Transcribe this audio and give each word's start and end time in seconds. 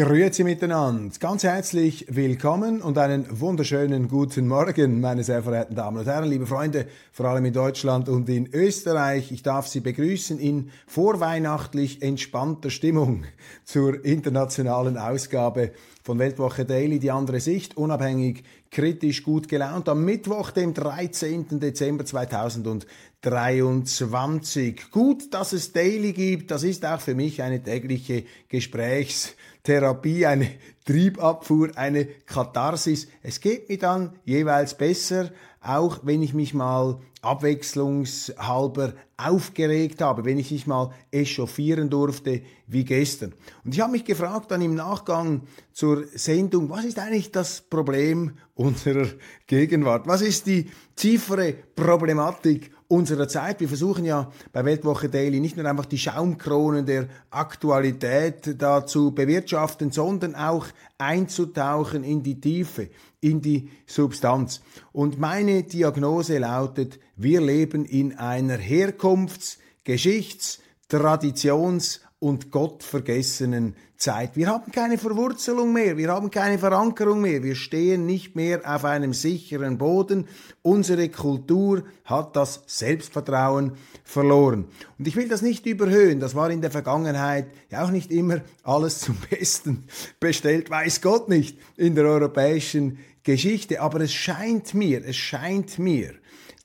Grüezi 0.00 0.44
miteinander, 0.44 1.12
ganz 1.20 1.44
herzlich 1.44 2.06
willkommen 2.08 2.80
und 2.80 2.96
einen 2.96 3.38
wunderschönen 3.38 4.08
guten 4.08 4.48
Morgen, 4.48 4.98
meine 4.98 5.22
sehr 5.24 5.42
verehrten 5.42 5.76
Damen 5.76 5.98
und 5.98 6.06
Herren, 6.06 6.30
liebe 6.30 6.46
Freunde, 6.46 6.86
vor 7.12 7.26
allem 7.26 7.44
in 7.44 7.52
Deutschland 7.52 8.08
und 8.08 8.26
in 8.30 8.48
Österreich. 8.50 9.30
Ich 9.30 9.42
darf 9.42 9.68
Sie 9.68 9.80
begrüßen 9.80 10.38
in 10.38 10.70
vorweihnachtlich 10.86 12.00
entspannter 12.00 12.70
Stimmung 12.70 13.24
zur 13.64 14.02
internationalen 14.02 14.96
Ausgabe 14.96 15.72
von 16.02 16.18
Weltwoche 16.18 16.64
Daily, 16.64 16.98
die 16.98 17.10
andere 17.10 17.40
Sicht, 17.40 17.76
unabhängig, 17.76 18.42
kritisch, 18.70 19.22
gut 19.22 19.48
gelaunt, 19.48 19.86
am 19.90 20.02
Mittwoch, 20.02 20.50
dem 20.50 20.72
13. 20.72 21.60
Dezember 21.60 22.06
2023. 22.06 24.90
Gut, 24.90 25.34
dass 25.34 25.52
es 25.52 25.74
Daily 25.74 26.14
gibt, 26.14 26.50
das 26.52 26.62
ist 26.62 26.86
auch 26.86 27.02
für 27.02 27.14
mich 27.14 27.42
eine 27.42 27.62
tägliche 27.62 28.24
Gesprächs- 28.48 29.36
Therapie, 29.62 30.26
eine 30.26 30.48
Triebabfuhr, 30.86 31.70
eine 31.76 32.06
Katharsis. 32.06 33.08
Es 33.22 33.40
geht 33.40 33.68
mir 33.68 33.78
dann 33.78 34.12
jeweils 34.24 34.76
besser, 34.76 35.30
auch 35.60 36.00
wenn 36.02 36.22
ich 36.22 36.32
mich 36.32 36.54
mal 36.54 36.98
abwechslungshalber 37.22 38.94
aufgeregt 39.18 40.00
habe, 40.00 40.24
wenn 40.24 40.38
ich 40.38 40.50
mich 40.50 40.66
mal 40.66 40.90
echauffieren 41.10 41.90
durfte 41.90 42.40
wie 42.66 42.84
gestern. 42.84 43.34
Und 43.64 43.74
ich 43.74 43.80
habe 43.80 43.92
mich 43.92 44.06
gefragt 44.06 44.50
dann 44.50 44.62
im 44.62 44.74
Nachgang 44.74 45.42
zur 45.72 46.06
Sendung, 46.14 46.70
was 46.70 46.86
ist 46.86 46.98
eigentlich 46.98 47.30
das 47.30 47.60
Problem 47.60 48.32
unserer 48.54 49.06
Gegenwart? 49.46 50.06
Was 50.06 50.22
ist 50.22 50.46
die 50.46 50.70
tiefere 50.96 51.54
Problematik 51.76 52.70
unserer 52.90 53.28
Zeit. 53.28 53.60
Wir 53.60 53.68
versuchen 53.68 54.04
ja 54.04 54.32
bei 54.52 54.64
Weltwoche 54.64 55.08
Daily 55.08 55.38
nicht 55.38 55.56
nur 55.56 55.64
einfach 55.64 55.86
die 55.86 55.98
Schaumkronen 55.98 56.86
der 56.86 57.06
Aktualität 57.30 58.60
da 58.60 58.84
zu 58.84 59.12
bewirtschaften, 59.12 59.92
sondern 59.92 60.34
auch 60.34 60.66
einzutauchen 60.98 62.02
in 62.02 62.24
die 62.24 62.40
Tiefe, 62.40 62.88
in 63.20 63.40
die 63.40 63.70
Substanz. 63.86 64.60
Und 64.92 65.20
meine 65.20 65.62
Diagnose 65.62 66.38
lautet, 66.38 66.98
wir 67.16 67.40
leben 67.40 67.84
in 67.84 68.18
einer 68.18 68.58
Herkunfts-, 68.58 69.58
Geschichts-, 69.84 70.58
Traditions- 70.88 72.00
und 72.18 72.50
gottvergessenen 72.50 73.76
Zeit. 74.00 74.34
Wir 74.34 74.48
haben 74.48 74.72
keine 74.72 74.96
Verwurzelung 74.96 75.74
mehr, 75.74 75.98
wir 75.98 76.08
haben 76.08 76.30
keine 76.30 76.58
Verankerung 76.58 77.20
mehr, 77.20 77.42
wir 77.42 77.54
stehen 77.54 78.06
nicht 78.06 78.34
mehr 78.34 78.62
auf 78.64 78.86
einem 78.86 79.12
sicheren 79.12 79.76
Boden. 79.76 80.26
Unsere 80.62 81.10
Kultur 81.10 81.84
hat 82.06 82.34
das 82.34 82.62
Selbstvertrauen 82.66 83.72
verloren. 84.02 84.64
Und 84.98 85.06
ich 85.06 85.16
will 85.16 85.28
das 85.28 85.42
nicht 85.42 85.66
überhöhen, 85.66 86.18
das 86.18 86.34
war 86.34 86.50
in 86.50 86.62
der 86.62 86.70
Vergangenheit 86.70 87.48
ja 87.70 87.84
auch 87.84 87.90
nicht 87.90 88.10
immer 88.10 88.40
alles 88.62 89.00
zum 89.00 89.18
Besten 89.28 89.84
bestellt, 90.18 90.70
weiß 90.70 91.02
Gott 91.02 91.28
nicht, 91.28 91.58
in 91.76 91.94
der 91.94 92.06
europäischen 92.06 92.98
Geschichte. 93.22 93.82
Aber 93.82 94.00
es 94.00 94.14
scheint 94.14 94.72
mir, 94.72 95.04
es 95.04 95.16
scheint 95.16 95.78
mir, 95.78 96.14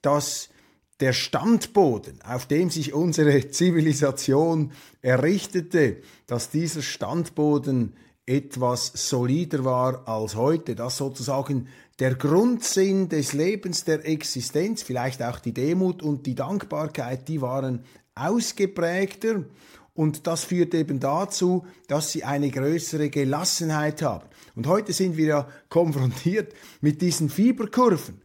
dass 0.02 0.48
der 1.00 1.14
Standboden, 1.14 2.20
auf 2.22 2.46
dem 2.46 2.70
sich 2.70 2.94
unsere 2.94 3.50
Zivilisation 3.50 4.72
errichtete, 5.02 5.98
dass 6.26 6.50
dieser 6.50 6.82
Standboden 6.82 7.96
etwas 8.26 8.92
solider 8.96 9.66
war 9.66 10.08
als 10.08 10.36
heute, 10.36 10.74
dass 10.76 10.98
sozusagen 10.98 11.68
der 12.00 12.16
Grundsinn 12.16 13.08
des 13.08 13.34
Lebens, 13.34 13.84
der 13.84 14.06
Existenz, 14.06 14.84
vielleicht 14.84 15.22
auch 15.22 15.40
die 15.40 15.54
Demut 15.54 16.02
und 16.02 16.26
die 16.26 16.36
Dankbarkeit, 16.36 17.28
die 17.28 17.42
waren 17.42 17.84
ausgeprägter 18.16 19.44
und 19.94 20.28
das 20.28 20.44
führt 20.44 20.74
eben 20.74 21.00
dazu, 21.00 21.66
dass 21.88 22.12
sie 22.12 22.24
eine 22.24 22.50
größere 22.50 23.10
Gelassenheit 23.10 24.02
haben. 24.02 24.26
Und 24.56 24.68
heute 24.68 24.92
sind 24.92 25.16
wir 25.16 25.26
ja 25.26 25.50
konfrontiert 25.70 26.54
mit 26.82 27.02
diesen 27.02 27.30
Fieberkurven. 27.30 28.22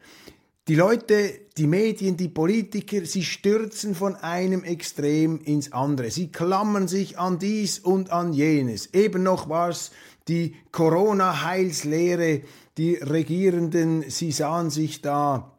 Die 0.71 0.77
Leute, 0.77 1.33
die 1.57 1.67
Medien, 1.67 2.17
die 2.17 2.29
Politiker, 2.29 3.05
sie 3.05 3.25
stürzen 3.25 3.97
von 3.97 4.15
einem 4.15 4.63
Extrem 4.63 5.41
ins 5.41 5.73
andere. 5.73 6.13
Sie 6.13 6.31
klammern 6.31 6.87
sich 6.87 7.19
an 7.19 7.41
dies 7.41 7.81
und 7.81 8.13
an 8.13 8.33
jenes. 8.33 8.95
Eben 8.95 9.25
noch 9.25 9.49
war 9.49 9.71
es 9.71 9.91
die 10.29 10.55
Corona-Heilslehre. 10.71 12.43
Die 12.79 12.95
Regierenden, 12.95 14.09
sie 14.11 14.31
sahen 14.31 14.71
sich 14.71 15.03
da 15.03 15.59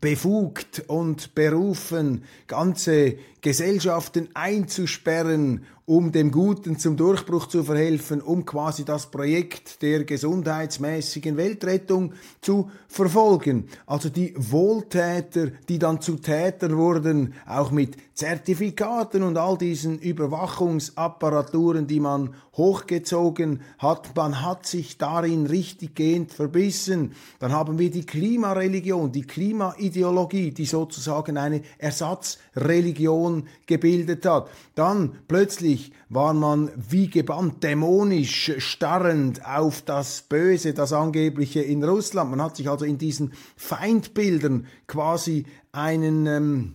befugt 0.00 0.82
und 0.86 1.34
berufen, 1.34 2.24
ganze 2.46 3.16
Gesellschaften 3.42 4.30
einzusperren, 4.32 5.66
um 5.88 6.12
dem 6.12 6.30
Guten 6.30 6.78
zum 6.78 6.98
Durchbruch 6.98 7.46
zu 7.46 7.64
verhelfen, 7.64 8.20
um 8.20 8.44
quasi 8.44 8.84
das 8.84 9.10
Projekt 9.10 9.80
der 9.80 10.04
gesundheitsmäßigen 10.04 11.38
Weltrettung 11.38 12.12
zu 12.42 12.70
verfolgen. 12.88 13.68
Also 13.86 14.10
die 14.10 14.34
Wohltäter, 14.36 15.46
die 15.66 15.78
dann 15.78 16.02
zu 16.02 16.16
Tätern 16.16 16.76
wurden, 16.76 17.32
auch 17.46 17.70
mit 17.70 17.96
Zertifikaten 18.12 19.22
und 19.22 19.38
all 19.38 19.56
diesen 19.56 19.98
Überwachungsapparaturen, 19.98 21.86
die 21.86 22.00
man 22.00 22.34
hochgezogen 22.58 23.62
hat, 23.78 24.14
man 24.14 24.42
hat 24.42 24.66
sich 24.66 24.98
darin 24.98 25.46
richtiggehend 25.46 26.32
verbissen. 26.32 27.12
Dann 27.38 27.52
haben 27.52 27.78
wir 27.78 27.90
die 27.90 28.04
Klimareligion, 28.04 29.12
die 29.12 29.22
Klimaideologie, 29.22 30.50
die 30.50 30.66
sozusagen 30.66 31.38
eine 31.38 31.62
Ersatzreligion 31.78 33.46
gebildet 33.66 34.26
hat. 34.26 34.48
Dann 34.74 35.12
plötzlich 35.28 35.77
war 36.08 36.34
man 36.34 36.70
wie 36.76 37.08
gebannt, 37.08 37.62
dämonisch 37.62 38.52
starrend 38.58 39.44
auf 39.44 39.82
das 39.82 40.22
Böse, 40.22 40.74
das 40.74 40.92
angebliche 40.92 41.60
in 41.60 41.84
Russland. 41.84 42.30
Man 42.30 42.42
hat 42.42 42.56
sich 42.56 42.68
also 42.68 42.84
in 42.84 42.98
diesen 42.98 43.32
Feindbildern 43.56 44.66
quasi 44.86 45.44
einen, 45.72 46.26
ähm, 46.26 46.74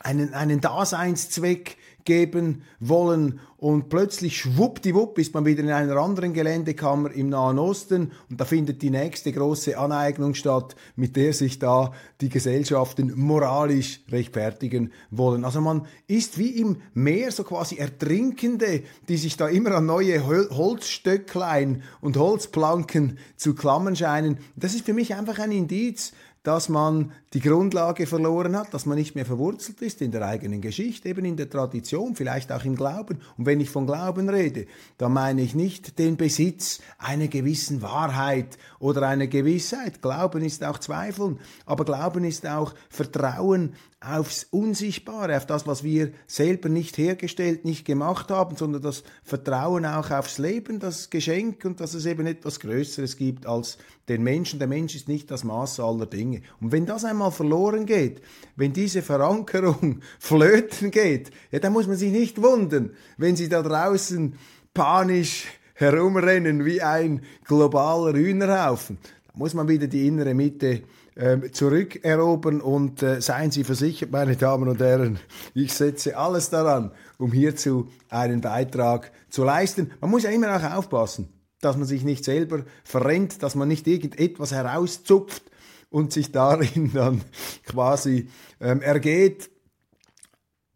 einen, 0.00 0.34
einen 0.34 0.60
Daseinszweck 0.60 1.76
geben 2.06 2.62
wollen 2.80 3.40
und 3.58 3.88
plötzlich 3.88 4.38
schwuppdiwupp 4.38 5.18
ist 5.18 5.34
man 5.34 5.44
wieder 5.44 5.62
in 5.62 5.70
einer 5.70 5.96
anderen 5.96 6.32
Geländekammer 6.32 7.10
im 7.10 7.30
Nahen 7.30 7.58
Osten 7.58 8.12
und 8.30 8.40
da 8.40 8.44
findet 8.44 8.80
die 8.82 8.90
nächste 8.90 9.32
große 9.32 9.76
Aneignung 9.78 10.34
statt, 10.34 10.76
mit 10.94 11.16
der 11.16 11.32
sich 11.32 11.58
da 11.58 11.92
die 12.20 12.28
Gesellschaften 12.28 13.12
moralisch 13.16 14.00
rechtfertigen 14.10 14.92
wollen. 15.10 15.44
Also 15.44 15.60
man 15.60 15.86
ist 16.06 16.38
wie 16.38 16.60
im 16.60 16.76
Meer 16.94 17.32
so 17.32 17.44
quasi 17.44 17.76
Ertrinkende, 17.76 18.82
die 19.08 19.16
sich 19.16 19.36
da 19.36 19.48
immer 19.48 19.72
an 19.72 19.86
neue 19.86 20.26
Holzstöcklein 20.26 21.82
und 22.00 22.16
Holzplanken 22.16 23.18
zu 23.36 23.54
klammern 23.54 23.96
scheinen. 23.96 24.38
Das 24.54 24.74
ist 24.74 24.86
für 24.86 24.94
mich 24.94 25.14
einfach 25.14 25.38
ein 25.38 25.50
Indiz, 25.50 26.12
dass 26.46 26.68
man 26.68 27.10
die 27.32 27.40
Grundlage 27.40 28.06
verloren 28.06 28.56
hat, 28.56 28.72
dass 28.72 28.86
man 28.86 28.96
nicht 28.96 29.16
mehr 29.16 29.26
verwurzelt 29.26 29.82
ist 29.82 30.00
in 30.00 30.12
der 30.12 30.24
eigenen 30.24 30.60
Geschichte, 30.60 31.08
eben 31.08 31.24
in 31.24 31.36
der 31.36 31.50
Tradition, 31.50 32.14
vielleicht 32.14 32.52
auch 32.52 32.64
im 32.64 32.76
Glauben. 32.76 33.20
Und 33.36 33.46
wenn 33.46 33.58
ich 33.58 33.68
von 33.68 33.84
Glauben 33.84 34.28
rede, 34.28 34.66
dann 34.96 35.12
meine 35.12 35.42
ich 35.42 35.56
nicht 35.56 35.98
den 35.98 36.16
Besitz 36.16 36.78
einer 36.98 37.26
gewissen 37.26 37.82
Wahrheit 37.82 38.58
oder 38.78 39.08
einer 39.08 39.26
Gewissheit. 39.26 40.00
Glauben 40.00 40.44
ist 40.44 40.62
auch 40.62 40.78
Zweifeln, 40.78 41.40
aber 41.64 41.84
Glauben 41.84 42.22
ist 42.22 42.46
auch 42.46 42.74
Vertrauen 42.90 43.74
aufs 44.06 44.46
Unsichtbare, 44.50 45.36
auf 45.36 45.46
das, 45.46 45.66
was 45.66 45.82
wir 45.82 46.12
selber 46.26 46.68
nicht 46.68 46.96
hergestellt, 46.98 47.64
nicht 47.64 47.84
gemacht 47.84 48.30
haben, 48.30 48.56
sondern 48.56 48.82
das 48.82 49.02
Vertrauen 49.24 49.84
auch 49.84 50.10
aufs 50.10 50.38
Leben, 50.38 50.78
das 50.78 51.10
Geschenk 51.10 51.64
und 51.64 51.80
dass 51.80 51.94
es 51.94 52.06
eben 52.06 52.26
etwas 52.26 52.60
Größeres 52.60 53.16
gibt 53.16 53.46
als 53.46 53.78
den 54.08 54.22
Menschen. 54.22 54.58
Der 54.58 54.68
Mensch 54.68 54.94
ist 54.94 55.08
nicht 55.08 55.30
das 55.30 55.44
Maß 55.44 55.80
aller 55.80 56.06
Dinge. 56.06 56.42
Und 56.60 56.72
wenn 56.72 56.86
das 56.86 57.04
einmal 57.04 57.32
verloren 57.32 57.86
geht, 57.86 58.20
wenn 58.54 58.72
diese 58.72 59.02
Verankerung 59.02 60.00
flöten 60.18 60.90
geht, 60.90 61.30
ja, 61.50 61.58
dann 61.58 61.72
muss 61.72 61.86
man 61.86 61.96
sich 61.96 62.12
nicht 62.12 62.40
wundern, 62.40 62.90
wenn 63.16 63.36
sie 63.36 63.48
da 63.48 63.62
draußen 63.62 64.34
panisch 64.72 65.46
herumrennen 65.74 66.64
wie 66.64 66.80
ein 66.80 67.22
globaler 67.44 68.14
Hühnerhaufen. 68.14 68.98
muss 69.34 69.52
man 69.52 69.68
wieder 69.68 69.86
die 69.86 70.06
innere 70.06 70.34
Mitte 70.34 70.82
äh, 71.16 71.50
zurückerobern 71.50 72.60
und 72.60 73.02
äh, 73.02 73.20
seien 73.20 73.50
Sie 73.50 73.64
versichert, 73.64 74.12
meine 74.12 74.36
Damen 74.36 74.68
und 74.68 74.80
Herren, 74.80 75.18
ich 75.54 75.72
setze 75.72 76.16
alles 76.16 76.50
daran, 76.50 76.92
um 77.18 77.32
hierzu 77.32 77.88
einen 78.08 78.40
Beitrag 78.40 79.10
zu 79.28 79.42
leisten. 79.42 79.92
Man 80.00 80.10
muss 80.10 80.22
ja 80.22 80.30
immer 80.30 80.54
auch 80.54 80.76
aufpassen, 80.76 81.28
dass 81.60 81.76
man 81.76 81.86
sich 81.86 82.04
nicht 82.04 82.24
selber 82.24 82.64
verrennt, 82.84 83.42
dass 83.42 83.54
man 83.54 83.68
nicht 83.68 83.86
irgendetwas 83.86 84.52
herauszupft 84.52 85.42
und 85.90 86.12
sich 86.12 86.32
darin 86.32 86.92
dann 86.94 87.22
quasi 87.66 88.28
ähm, 88.60 88.82
ergeht, 88.82 89.50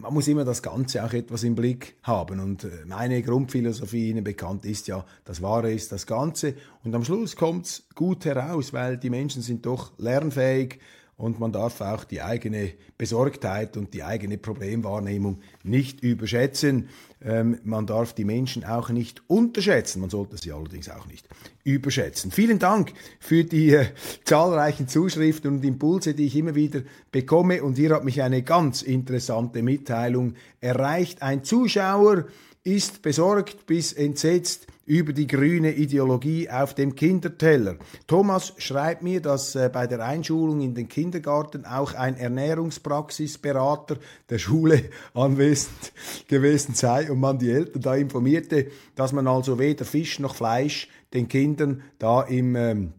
man 0.00 0.14
muss 0.14 0.28
immer 0.28 0.44
das 0.44 0.62
Ganze 0.62 1.04
auch 1.04 1.12
etwas 1.12 1.42
im 1.42 1.54
Blick 1.54 1.96
haben. 2.02 2.40
Und 2.40 2.64
äh, 2.64 2.84
meine 2.86 3.22
Grundphilosophie 3.22 4.10
Ihnen 4.10 4.24
bekannt 4.24 4.64
ist 4.64 4.88
ja, 4.88 5.04
das 5.24 5.42
Wahre 5.42 5.72
ist 5.72 5.92
das 5.92 6.06
Ganze. 6.06 6.54
Und 6.84 6.94
am 6.94 7.04
Schluss 7.04 7.36
kommt 7.36 7.66
es 7.66 7.86
gut 7.94 8.24
heraus, 8.24 8.72
weil 8.72 8.96
die 8.96 9.10
Menschen 9.10 9.42
sind 9.42 9.66
doch 9.66 9.92
lernfähig 9.98 10.78
und 11.20 11.38
man 11.38 11.52
darf 11.52 11.80
auch 11.82 12.04
die 12.04 12.22
eigene 12.22 12.72
Besorgtheit 12.96 13.76
und 13.76 13.92
die 13.92 14.02
eigene 14.02 14.38
Problemwahrnehmung 14.38 15.40
nicht 15.62 16.02
überschätzen. 16.02 16.88
Ähm, 17.22 17.58
man 17.62 17.86
darf 17.86 18.14
die 18.14 18.24
Menschen 18.24 18.64
auch 18.64 18.88
nicht 18.88 19.22
unterschätzen, 19.28 20.00
man 20.00 20.08
sollte 20.08 20.38
sie 20.38 20.52
allerdings 20.52 20.88
auch 20.88 21.06
nicht 21.06 21.28
überschätzen. 21.62 22.30
Vielen 22.30 22.58
Dank 22.58 22.94
für 23.18 23.44
die 23.44 23.74
äh, 23.74 23.86
zahlreichen 24.24 24.88
Zuschriften 24.88 25.56
und 25.56 25.64
Impulse, 25.64 26.14
die 26.14 26.26
ich 26.26 26.36
immer 26.36 26.54
wieder 26.54 26.80
bekomme. 27.12 27.62
Und 27.62 27.76
hier 27.76 27.94
hat 27.94 28.04
mich 28.04 28.22
eine 28.22 28.42
ganz 28.42 28.80
interessante 28.80 29.62
Mitteilung 29.62 30.34
erreicht. 30.60 31.20
Ein 31.20 31.44
Zuschauer 31.44 32.24
ist 32.64 33.02
besorgt 33.02 33.66
bis 33.66 33.92
entsetzt 33.92 34.66
über 34.90 35.12
die 35.12 35.28
grüne 35.28 35.72
Ideologie 35.72 36.50
auf 36.50 36.74
dem 36.74 36.96
Kinderteller. 36.96 37.76
Thomas 38.08 38.54
schreibt 38.58 39.04
mir, 39.04 39.22
dass 39.22 39.54
äh, 39.54 39.70
bei 39.72 39.86
der 39.86 40.04
Einschulung 40.04 40.62
in 40.62 40.74
den 40.74 40.88
Kindergarten 40.88 41.64
auch 41.64 41.94
ein 41.94 42.16
Ernährungspraxisberater 42.16 43.98
der 44.28 44.38
Schule 44.38 44.82
anwesend 45.14 45.92
gewesen 46.26 46.74
sei 46.74 47.08
und 47.08 47.20
man 47.20 47.38
die 47.38 47.52
Eltern 47.52 47.82
da 47.82 47.94
informierte, 47.94 48.66
dass 48.96 49.12
man 49.12 49.28
also 49.28 49.60
weder 49.60 49.84
Fisch 49.84 50.18
noch 50.18 50.34
Fleisch 50.34 50.88
den 51.14 51.28
Kindern 51.28 51.82
da 52.00 52.22
im 52.22 52.56
ähm, 52.56 52.92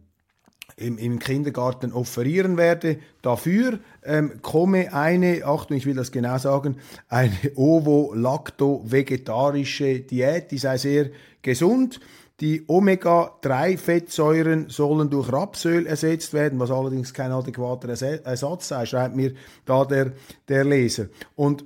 im, 0.77 0.97
im 0.97 1.19
Kindergarten 1.19 1.91
offerieren 1.91 2.57
werde. 2.57 2.99
Dafür 3.21 3.79
ähm, 4.03 4.41
komme 4.41 4.93
eine, 4.93 5.45
Achtung, 5.45 5.77
ich 5.77 5.85
will 5.85 5.95
das 5.95 6.11
genau 6.11 6.37
sagen, 6.37 6.75
eine 7.07 7.31
ovo-lacto-vegetarische 7.55 10.01
Diät, 10.01 10.51
die 10.51 10.57
sei 10.57 10.77
sehr 10.77 11.11
gesund. 11.41 12.01
Die 12.39 12.63
Omega-3-Fettsäuren 12.67 14.69
sollen 14.69 15.09
durch 15.11 15.31
Rapsöl 15.31 15.85
ersetzt 15.85 16.33
werden, 16.33 16.59
was 16.59 16.71
allerdings 16.71 17.13
kein 17.13 17.31
adäquater 17.31 17.89
Ersatz 17.89 18.67
sei, 18.67 18.87
schreibt 18.87 19.15
mir 19.15 19.35
da 19.65 19.85
der, 19.85 20.13
der 20.47 20.63
Leser. 20.63 21.05
Und 21.35 21.63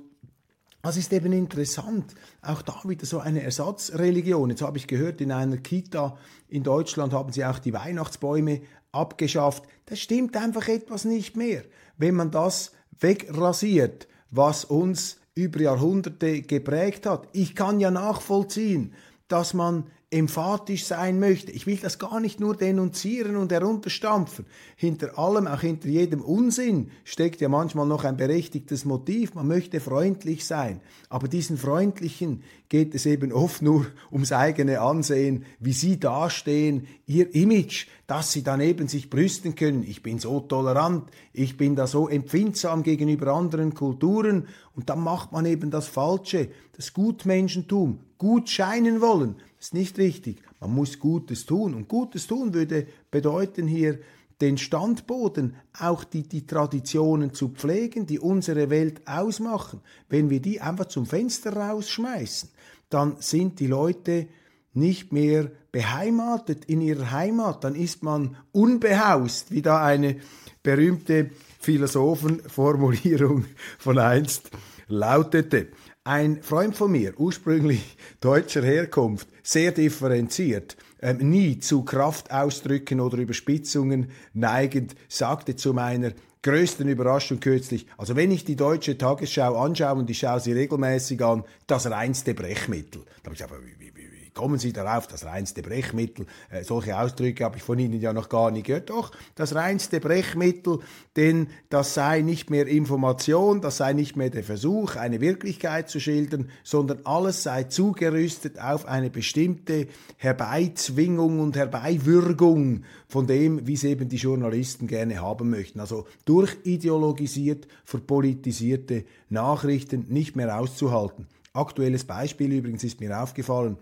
das 0.82 0.98
ist 0.98 1.14
eben 1.14 1.32
interessant. 1.32 2.14
Auch 2.42 2.62
da 2.62 2.80
wieder 2.84 3.06
so 3.06 3.18
eine 3.18 3.42
Ersatzreligion. 3.42 4.50
Jetzt 4.50 4.62
habe 4.62 4.78
ich 4.78 4.86
gehört, 4.86 5.20
in 5.20 5.32
einer 5.32 5.56
Kita 5.56 6.16
in 6.48 6.62
Deutschland 6.62 7.12
haben 7.12 7.32
sie 7.32 7.44
auch 7.44 7.58
die 7.58 7.72
Weihnachtsbäume 7.72 8.60
abgeschafft. 8.92 9.64
Das 9.86 9.98
stimmt 9.98 10.36
einfach 10.36 10.68
etwas 10.68 11.04
nicht 11.04 11.36
mehr. 11.36 11.64
Wenn 11.98 12.14
man 12.14 12.30
das 12.30 12.72
wegrasiert, 13.00 14.08
was 14.30 14.64
uns 14.64 15.18
über 15.34 15.60
Jahrhunderte 15.60 16.40
geprägt 16.42 17.06
hat. 17.06 17.28
Ich 17.32 17.54
kann 17.54 17.78
ja 17.78 17.90
nachvollziehen, 17.90 18.94
dass 19.28 19.54
man 19.54 19.84
emphatisch 20.16 20.84
sein 20.84 21.20
möchte. 21.20 21.52
Ich 21.52 21.66
will 21.66 21.76
das 21.76 21.98
gar 21.98 22.20
nicht 22.20 22.40
nur 22.40 22.56
denunzieren 22.56 23.36
und 23.36 23.52
herunterstampfen. 23.52 24.46
Hinter 24.74 25.18
allem, 25.18 25.46
auch 25.46 25.60
hinter 25.60 25.88
jedem 25.88 26.22
Unsinn, 26.22 26.90
steckt 27.04 27.40
ja 27.40 27.48
manchmal 27.48 27.86
noch 27.86 28.04
ein 28.04 28.16
berechtigtes 28.16 28.84
Motiv. 28.84 29.34
Man 29.34 29.46
möchte 29.46 29.78
freundlich 29.78 30.46
sein. 30.46 30.80
Aber 31.10 31.28
diesen 31.28 31.58
Freundlichen 31.58 32.42
geht 32.68 32.94
es 32.94 33.06
eben 33.06 33.32
oft 33.32 33.62
nur 33.62 33.86
ums 34.10 34.32
eigene 34.32 34.80
Ansehen, 34.80 35.44
wie 35.60 35.72
sie 35.72 36.00
dastehen, 36.00 36.88
ihr 37.06 37.34
Image, 37.34 37.86
dass 38.06 38.32
sie 38.32 38.42
dann 38.42 38.60
eben 38.60 38.88
sich 38.88 39.10
brüsten 39.10 39.54
können. 39.54 39.84
Ich 39.86 40.02
bin 40.02 40.18
so 40.18 40.40
tolerant, 40.40 41.10
ich 41.32 41.56
bin 41.56 41.76
da 41.76 41.86
so 41.86 42.08
empfindsam 42.08 42.82
gegenüber 42.82 43.32
anderen 43.32 43.74
Kulturen 43.74 44.48
und 44.74 44.88
dann 44.88 45.00
macht 45.00 45.32
man 45.32 45.46
eben 45.46 45.70
das 45.70 45.86
Falsche, 45.86 46.48
das 46.76 46.92
Gutmenschentum, 46.92 48.00
gut 48.18 48.48
scheinen 48.48 49.00
wollen. 49.00 49.36
Ist 49.66 49.74
nicht 49.74 49.98
richtig. 49.98 50.42
Man 50.60 50.72
muss 50.72 51.00
Gutes 51.00 51.44
tun. 51.44 51.74
Und 51.74 51.88
Gutes 51.88 52.28
tun 52.28 52.54
würde 52.54 52.86
bedeuten 53.10 53.66
hier, 53.66 53.98
den 54.40 54.58
Standboden, 54.58 55.56
auch 55.76 56.04
die, 56.04 56.22
die 56.22 56.46
Traditionen 56.46 57.34
zu 57.34 57.48
pflegen, 57.48 58.06
die 58.06 58.20
unsere 58.20 58.70
Welt 58.70 59.00
ausmachen. 59.08 59.80
Wenn 60.08 60.30
wir 60.30 60.40
die 60.40 60.60
einfach 60.60 60.84
zum 60.84 61.04
Fenster 61.04 61.56
rausschmeißen, 61.56 62.48
dann 62.90 63.16
sind 63.18 63.58
die 63.58 63.66
Leute 63.66 64.28
nicht 64.72 65.12
mehr 65.12 65.50
beheimatet 65.72 66.66
in 66.66 66.80
ihrer 66.80 67.10
Heimat, 67.10 67.64
dann 67.64 67.74
ist 67.74 68.04
man 68.04 68.36
unbehaust, 68.52 69.50
wie 69.50 69.62
da 69.62 69.84
eine 69.84 70.20
berühmte 70.62 71.30
Philosophenformulierung 71.58 73.46
von 73.80 73.98
einst 73.98 74.48
lautete. 74.86 75.66
Ein 76.06 76.40
Freund 76.40 76.76
von 76.76 76.92
mir, 76.92 77.18
ursprünglich 77.18 77.96
deutscher 78.20 78.62
Herkunft, 78.62 79.26
sehr 79.42 79.72
differenziert, 79.72 80.76
ähm, 81.02 81.30
nie 81.30 81.58
zu 81.58 81.82
Kraftausdrücken 81.82 83.00
oder 83.00 83.18
Überspitzungen 83.18 84.12
neigend, 84.32 84.94
sagte 85.08 85.56
zu 85.56 85.74
meiner 85.74 86.12
größten 86.42 86.88
Überraschung 86.88 87.40
kürzlich, 87.40 87.88
also 87.98 88.14
wenn 88.14 88.30
ich 88.30 88.44
die 88.44 88.54
deutsche 88.54 88.96
Tagesschau 88.96 89.56
anschaue 89.56 89.96
und 89.96 90.08
ich 90.08 90.20
schaue 90.20 90.38
sie 90.38 90.52
regelmäßig 90.52 91.24
an, 91.24 91.42
das 91.66 91.90
reinste 91.90 92.34
Brechmittel. 92.34 93.02
Da 93.24 93.32
habe 93.32 93.58
ich 93.66 93.80
wie, 93.80 93.95
kommen 94.36 94.58
Sie 94.58 94.72
darauf, 94.72 95.06
das 95.06 95.24
reinste 95.24 95.62
Brechmittel, 95.62 96.26
äh, 96.50 96.62
solche 96.62 96.96
Ausdrücke 96.98 97.42
habe 97.42 97.56
ich 97.56 97.62
von 97.62 97.78
Ihnen 97.78 98.00
ja 98.00 98.12
noch 98.12 98.28
gar 98.28 98.50
nicht 98.50 98.66
gehört. 98.66 98.90
Doch, 98.90 99.10
das 99.34 99.54
reinste 99.54 99.98
Brechmittel, 99.98 100.80
denn 101.16 101.48
das 101.70 101.94
sei 101.94 102.20
nicht 102.20 102.50
mehr 102.50 102.66
Information, 102.68 103.60
das 103.60 103.78
sei 103.78 103.94
nicht 103.94 104.14
mehr 104.14 104.30
der 104.30 104.44
Versuch, 104.44 104.96
eine 104.96 105.20
Wirklichkeit 105.20 105.88
zu 105.88 105.98
schildern, 105.98 106.50
sondern 106.62 107.00
alles 107.04 107.42
sei 107.42 107.64
zugerüstet 107.64 108.60
auf 108.60 108.86
eine 108.86 109.10
bestimmte 109.10 109.88
Herbeizwingung 110.18 111.40
und 111.40 111.56
Herbeiwürgung 111.56 112.84
von 113.08 113.26
dem, 113.26 113.66
wie 113.66 113.74
es 113.74 113.84
eben 113.84 114.10
die 114.10 114.16
Journalisten 114.16 114.86
gerne 114.86 115.22
haben 115.22 115.48
möchten. 115.48 115.80
Also 115.80 116.06
durchideologisiert, 116.26 117.66
verpolitisierte 117.84 119.06
Nachrichten 119.30 120.06
nicht 120.10 120.36
mehr 120.36 120.60
auszuhalten. 120.60 121.26
Aktuelles 121.54 122.04
Beispiel 122.04 122.52
übrigens 122.52 122.84
ist 122.84 123.00
mir 123.00 123.18
aufgefallen 123.18 123.78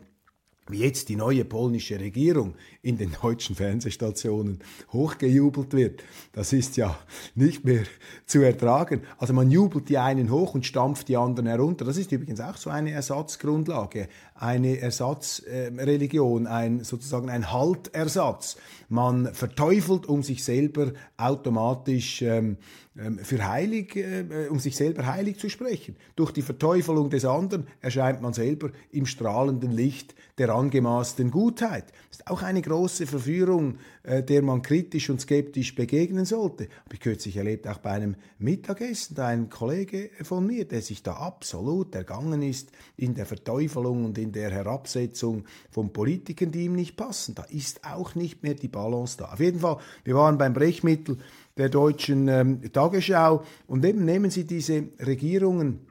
wie 0.69 0.79
jetzt 0.79 1.09
die 1.09 1.17
neue 1.17 1.45
polnische 1.45 2.01
Regierung 2.01 2.55
in 2.83 2.97
den 2.97 3.15
deutschen 3.21 3.55
Fernsehstationen 3.55 4.61
hochgejubelt 4.93 5.75
wird, 5.75 6.03
das 6.33 6.53
ist 6.53 6.77
ja 6.77 6.99
nicht 7.35 7.65
mehr 7.65 7.85
zu 8.25 8.41
ertragen. 8.41 9.03
Also 9.19 9.35
man 9.35 9.51
jubelt 9.51 9.89
die 9.89 9.99
einen 9.99 10.31
hoch 10.31 10.55
und 10.55 10.65
stampft 10.65 11.09
die 11.09 11.17
anderen 11.17 11.49
herunter. 11.49 11.85
Das 11.85 11.97
ist 11.97 12.13
übrigens 12.13 12.41
auch 12.41 12.57
so 12.57 12.71
eine 12.71 12.93
Ersatzgrundlage, 12.93 14.09
eine 14.35 14.79
Ersatzreligion, 14.79 16.47
ein 16.47 16.83
sozusagen 16.83 17.31
ein 17.31 17.53
Haltersatz. 17.53 18.57
Man 18.89 19.33
verteufelt, 19.33 20.07
um 20.07 20.23
sich 20.23 20.45
selber 20.45 20.93
automatisch 21.17 22.23
ähm, 22.23 22.59
ähm, 22.97 23.19
für 23.19 23.49
heilig, 23.49 23.97
äh, 23.97 24.47
um 24.51 24.61
sich 24.61 24.77
selber 24.77 25.07
heilig 25.07 25.39
zu 25.39 25.49
sprechen. 25.49 25.97
Durch 26.15 26.31
die 26.31 26.43
Verteufelung 26.43 27.11
des 27.11 27.25
anderen 27.25 27.67
erscheint 27.81 28.23
man 28.23 28.33
selber 28.33 28.71
im 28.93 29.07
strahlenden 29.07 29.73
Licht 29.73 30.15
der 30.39 30.51
angemaßten 30.51 31.31
Gutheit. 31.33 31.87
Das 32.11 32.21
ist 32.21 32.29
auch 32.29 32.43
eine 32.43 32.63
große 32.63 33.07
Verführung, 33.07 33.79
äh, 34.05 34.23
der 34.23 34.43
man 34.43 34.63
kritisch 34.63 35.11
und 35.11 35.21
skeptisch 35.21 35.75
begegnen 35.75 36.25
sollte. 36.25 36.69
Habe 36.85 36.95
ich 36.95 37.01
kürzlich 37.01 37.37
erlebt, 37.37 37.67
auch 37.67 37.79
bei 37.79 37.91
einem 37.91 38.15
Mittagessen, 38.39 39.17
da 39.17 39.27
ein 39.27 39.51
Kollege 39.51 40.11
von 40.23 40.47
mir, 40.47 40.65
der 40.65 40.81
sich 40.81 41.03
da 41.03 41.15
absolut 41.15 41.97
ergangen 41.97 42.43
ist 42.43 42.71
in 42.97 43.15
der 43.15 43.27
Verteufelung 43.27 44.05
und 44.05 44.19
in 44.25 44.33
der 44.33 44.51
Herabsetzung 44.51 45.45
von 45.71 45.93
Politikern, 45.93 46.51
die 46.51 46.65
ihm 46.65 46.75
nicht 46.75 46.97
passen. 46.97 47.35
Da 47.35 47.45
ist 47.45 47.85
auch 47.85 48.15
nicht 48.15 48.43
mehr 48.43 48.55
die 48.55 48.69
Balance 48.69 49.17
da. 49.19 49.33
Auf 49.33 49.41
jeden 49.41 49.61
Fall, 49.61 49.79
wir 50.03 50.17
waren 50.17 50.39
beim 50.39 50.53
Brechmittel 50.53 51.19
der 51.57 51.69
deutschen 51.69 52.27
ähm, 52.29 52.73
Tagesschau. 52.73 53.45
Und 53.67 53.85
eben 53.85 54.05
nehmen 54.05 54.31
Sie 54.31 54.45
diese 54.45 54.85
Regierungen, 54.99 55.87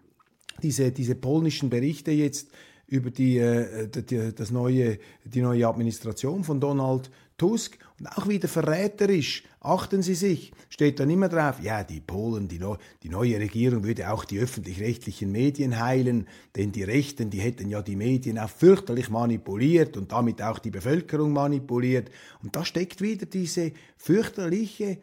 diese, 0.61 0.91
diese 0.91 1.15
polnischen 1.15 1.69
Berichte 1.69 2.11
jetzt 2.11 2.49
über 2.87 3.09
die, 3.09 3.37
äh, 3.37 3.87
die, 3.87 4.35
das 4.35 4.51
neue, 4.51 4.99
die 5.23 5.41
neue 5.41 5.67
Administration 5.67 6.43
von 6.43 6.59
Donald 6.59 7.09
Tusk 7.37 7.77
und 7.99 8.07
auch 8.07 8.27
wieder 8.27 8.47
verräterisch. 8.47 9.43
Achten 9.59 10.01
Sie 10.01 10.15
sich, 10.15 10.51
steht 10.69 10.99
dann 10.99 11.09
immer 11.09 11.29
drauf, 11.29 11.61
ja, 11.61 11.83
die 11.83 12.01
Polen, 12.01 12.47
die, 12.47 12.59
no, 12.59 12.77
die 13.01 13.09
neue 13.09 13.39
Regierung 13.39 13.83
würde 13.83 14.11
auch 14.11 14.25
die 14.25 14.39
öffentlich-rechtlichen 14.39 15.31
Medien 15.31 15.79
heilen, 15.79 16.27
denn 16.55 16.71
die 16.71 16.83
Rechten, 16.83 17.29
die 17.29 17.39
hätten 17.39 17.69
ja 17.69 17.81
die 17.81 17.95
Medien 17.95 18.37
auch 18.39 18.49
fürchterlich 18.49 19.09
manipuliert 19.09 19.95
und 19.97 20.11
damit 20.11 20.41
auch 20.41 20.59
die 20.59 20.71
Bevölkerung 20.71 21.31
manipuliert. 21.31 22.09
Und 22.41 22.55
da 22.55 22.65
steckt 22.65 23.01
wieder 23.01 23.25
diese 23.25 23.71
fürchterliche, 23.97 24.97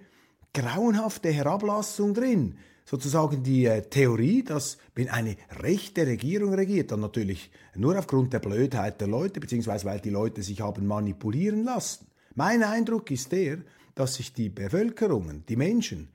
grauenhafte 0.52 1.30
Herablassung 1.30 2.12
drin 2.14 2.56
sozusagen 2.90 3.44
die 3.44 3.66
äh, 3.66 3.82
Theorie, 3.82 4.42
dass 4.42 4.76
wenn 4.96 5.08
eine 5.08 5.36
rechte 5.62 6.04
Regierung 6.04 6.54
regiert, 6.54 6.90
dann 6.90 6.98
natürlich 6.98 7.52
nur 7.76 7.96
aufgrund 7.96 8.32
der 8.32 8.40
Blödheit 8.40 9.00
der 9.00 9.06
Leute, 9.06 9.38
beziehungsweise 9.38 9.84
weil 9.84 10.00
die 10.00 10.10
Leute 10.10 10.42
sich 10.42 10.60
haben 10.60 10.88
manipulieren 10.88 11.62
lassen. 11.62 12.09
Mein 12.34 12.62
Eindruck 12.62 13.10
ist 13.10 13.32
der, 13.32 13.58
dass 13.94 14.14
sich 14.14 14.32
die 14.32 14.48
Bevölkerungen, 14.48 15.44
die 15.48 15.56
Menschen, 15.56 16.08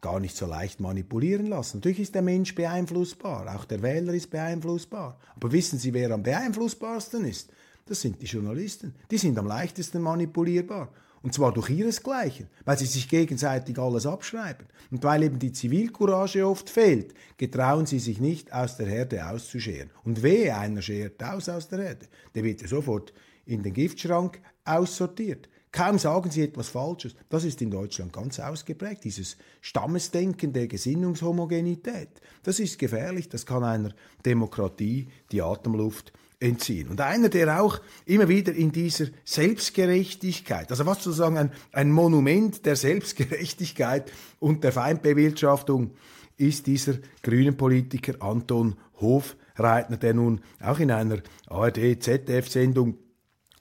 gar 0.00 0.18
nicht 0.18 0.36
so 0.36 0.46
leicht 0.46 0.80
manipulieren 0.80 1.46
lassen. 1.46 1.76
Natürlich 1.76 2.00
ist 2.00 2.14
der 2.14 2.22
Mensch 2.22 2.54
beeinflussbar, 2.54 3.54
auch 3.54 3.64
der 3.64 3.82
Wähler 3.82 4.12
ist 4.12 4.30
beeinflussbar. 4.30 5.18
Aber 5.36 5.52
wissen 5.52 5.78
Sie, 5.78 5.94
wer 5.94 6.10
am 6.10 6.24
beeinflussbarsten 6.24 7.24
ist? 7.24 7.52
Das 7.86 8.00
sind 8.00 8.20
die 8.20 8.26
Journalisten. 8.26 8.94
Die 9.10 9.18
sind 9.18 9.38
am 9.38 9.46
leichtesten 9.46 10.02
manipulierbar. 10.02 10.92
Und 11.22 11.34
zwar 11.34 11.52
durch 11.52 11.70
ihresgleichen, 11.70 12.48
weil 12.64 12.76
sie 12.78 12.86
sich 12.86 13.08
gegenseitig 13.08 13.78
alles 13.78 14.06
abschreiben. 14.06 14.66
Und 14.90 15.04
weil 15.04 15.22
eben 15.22 15.38
die 15.38 15.52
Zivilcourage 15.52 16.44
oft 16.44 16.68
fehlt, 16.68 17.14
getrauen 17.36 17.86
sie 17.86 18.00
sich 18.00 18.20
nicht, 18.20 18.52
aus 18.52 18.76
der 18.76 18.86
Herde 18.86 19.28
auszuscheren. 19.28 19.90
Und 20.02 20.24
wehe, 20.24 20.56
einer 20.56 20.82
schert 20.82 21.22
aus 21.22 21.48
aus 21.48 21.68
der 21.68 21.80
Herde, 21.80 22.06
der 22.34 22.42
wird 22.42 22.62
ja 22.62 22.68
sofort 22.68 23.12
in 23.46 23.62
den 23.62 23.72
Giftschrank 23.72 24.40
aussortiert. 24.64 25.48
Kaum 25.72 25.98
sagen 25.98 26.30
sie 26.30 26.42
etwas 26.42 26.68
Falsches. 26.68 27.14
Das 27.30 27.44
ist 27.44 27.62
in 27.62 27.70
Deutschland 27.70 28.12
ganz 28.12 28.38
ausgeprägt, 28.38 29.04
dieses 29.04 29.38
Stammesdenken 29.62 30.52
der 30.52 30.68
Gesinnungshomogenität. 30.68 32.10
Das 32.42 32.60
ist 32.60 32.78
gefährlich, 32.78 33.30
das 33.30 33.46
kann 33.46 33.64
einer 33.64 33.94
Demokratie 34.24 35.08
die 35.32 35.40
Atemluft 35.40 36.12
entziehen. 36.40 36.88
Und 36.88 37.00
einer, 37.00 37.30
der 37.30 37.62
auch 37.62 37.80
immer 38.04 38.28
wieder 38.28 38.52
in 38.52 38.70
dieser 38.70 39.06
Selbstgerechtigkeit, 39.24 40.70
also 40.70 40.84
was 40.84 41.02
sozusagen 41.02 41.38
ein, 41.38 41.52
ein 41.72 41.90
Monument 41.90 42.66
der 42.66 42.76
Selbstgerechtigkeit 42.76 44.12
und 44.40 44.64
der 44.64 44.72
Feindbewirtschaftung 44.72 45.92
ist 46.36 46.66
dieser 46.66 46.94
grünen 47.22 47.56
Politiker 47.56 48.20
Anton 48.20 48.76
Hofreitner, 49.00 49.96
der 49.96 50.12
nun 50.12 50.42
auch 50.60 50.80
in 50.80 50.90
einer 50.90 51.22
ARD-ZDF-Sendung 51.46 52.98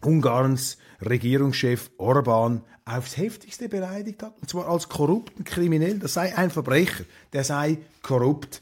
Ungarns 0.04 0.78
Regierungschef 1.02 1.92
Orban 1.98 2.64
aufs 2.86 3.18
heftigste 3.18 3.70
beleidigt 3.70 4.24
hat, 4.24 4.38
und 4.40 4.50
zwar 4.50 4.68
als 4.68 4.90
korrupten 4.90 5.44
Kriminell, 5.44 6.00
das 6.00 6.14
sei 6.14 6.36
ein 6.36 6.52
Verbrecher, 6.52 7.06
der 7.34 7.44
sei 7.44 7.80
korrupt. 8.02 8.62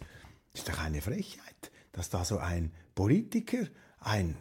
Das 0.51 0.61
ist 0.61 0.69
doch 0.69 0.83
eine 0.83 1.01
Frechheit, 1.01 1.71
dass 1.91 2.09
da 2.09 2.23
so 2.23 2.37
ein 2.37 2.71
Politiker 2.95 3.67
ein. 4.01 4.35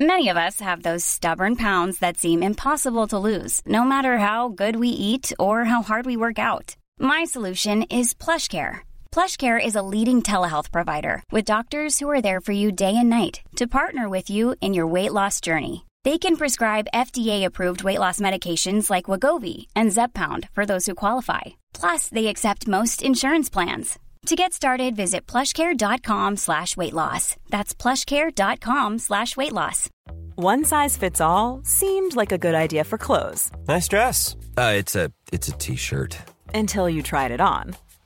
Many 0.00 0.28
of 0.28 0.36
us 0.36 0.60
have 0.60 0.82
those 0.82 1.04
stubborn 1.04 1.56
pounds 1.56 2.00
that 2.00 2.16
seem 2.16 2.42
impossible 2.42 3.06
to 3.06 3.18
lose, 3.18 3.62
no 3.64 3.84
matter 3.84 4.18
how 4.18 4.48
good 4.48 4.76
we 4.76 4.88
eat 4.88 5.32
or 5.38 5.64
how 5.64 5.82
hard 5.82 6.04
we 6.04 6.16
work 6.16 6.38
out. 6.38 6.74
My 6.98 7.24
solution 7.24 7.82
is 7.84 8.12
PlushCare. 8.12 8.80
PlushCare 9.14 9.64
is 9.64 9.76
a 9.76 9.82
leading 9.94 10.22
telehealth 10.22 10.72
provider 10.72 11.22
with 11.30 11.44
doctors 11.44 12.00
who 12.00 12.10
are 12.10 12.20
there 12.20 12.40
for 12.40 12.50
you 12.50 12.72
day 12.72 12.96
and 12.96 13.08
night 13.08 13.42
to 13.54 13.68
partner 13.68 14.08
with 14.08 14.28
you 14.28 14.56
in 14.60 14.74
your 14.74 14.88
weight 14.88 15.12
loss 15.12 15.40
journey. 15.40 15.86
They 16.02 16.18
can 16.18 16.36
prescribe 16.36 16.88
FDA-approved 16.92 17.84
weight 17.84 18.00
loss 18.00 18.18
medications 18.18 18.90
like 18.90 19.04
Wagovi 19.04 19.66
and 19.76 19.92
Zepbound 19.92 20.48
for 20.50 20.66
those 20.66 20.86
who 20.86 20.96
qualify. 20.96 21.42
Plus, 21.72 22.08
they 22.08 22.26
accept 22.26 22.66
most 22.66 23.04
insurance 23.04 23.48
plans. 23.48 24.00
To 24.26 24.34
get 24.34 24.52
started, 24.52 24.96
visit 24.96 25.28
plushcare.com 25.28 26.34
slash 26.34 26.76
weight 26.76 26.92
loss. 26.92 27.36
That's 27.50 27.72
plushcare.com 27.72 28.98
slash 28.98 29.36
weight 29.36 29.52
loss. 29.52 29.90
One 30.34 30.64
size 30.64 30.96
fits 30.96 31.20
all 31.20 31.60
seemed 31.62 32.16
like 32.16 32.32
a 32.32 32.38
good 32.38 32.56
idea 32.56 32.82
for 32.82 32.98
clothes. 32.98 33.52
Nice 33.68 33.86
dress. 33.86 34.34
Uh, 34.58 34.72
it's 34.74 34.96
a 34.96 35.12
it's 35.30 35.46
a 35.46 35.52
t-shirt. 35.52 36.18
Until 36.52 36.90
you 36.90 37.02
tried 37.02 37.30
it 37.30 37.40
on. 37.40 37.76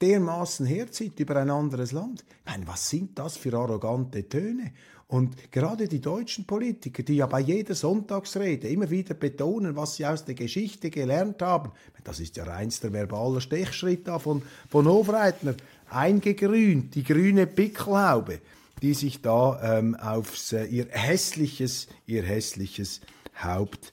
dermaßen 0.00 0.66
herzieht 0.66 1.18
über 1.20 1.36
ein 1.36 1.50
anderes 1.50 1.92
Land. 1.92 2.24
Ich 2.28 2.52
meine, 2.52 2.66
was 2.66 2.88
sind 2.88 3.18
das 3.18 3.36
für 3.36 3.54
arrogante 3.54 4.28
Töne? 4.28 4.72
Und 5.08 5.52
gerade 5.52 5.86
die 5.86 6.00
deutschen 6.00 6.46
Politiker, 6.46 7.04
die 7.04 7.16
ja 7.16 7.26
bei 7.26 7.38
jeder 7.38 7.76
Sonntagsrede 7.76 8.66
immer 8.68 8.90
wieder 8.90 9.14
betonen, 9.14 9.76
was 9.76 9.96
sie 9.96 10.06
aus 10.06 10.24
der 10.24 10.34
Geschichte 10.34 10.90
gelernt 10.90 11.42
haben, 11.42 11.70
das 12.02 12.18
ist 12.18 12.36
ja 12.36 12.44
reinster 12.44 12.92
verbaler 12.92 13.40
Stechschritt 13.40 14.08
da 14.08 14.18
von, 14.18 14.42
von 14.68 14.86
Hofreitner, 14.86 15.54
eingegrünt, 15.88 16.96
die 16.96 17.04
grüne 17.04 17.46
Pickelhaube, 17.46 18.40
die 18.82 18.94
sich 18.94 19.22
da 19.22 19.78
ähm, 19.78 19.94
aufs 19.94 20.52
äh, 20.52 20.64
ihr 20.64 20.88
hässliches, 20.90 21.86
ihr 22.06 22.24
hässliches 22.24 23.00
Haupt, 23.40 23.92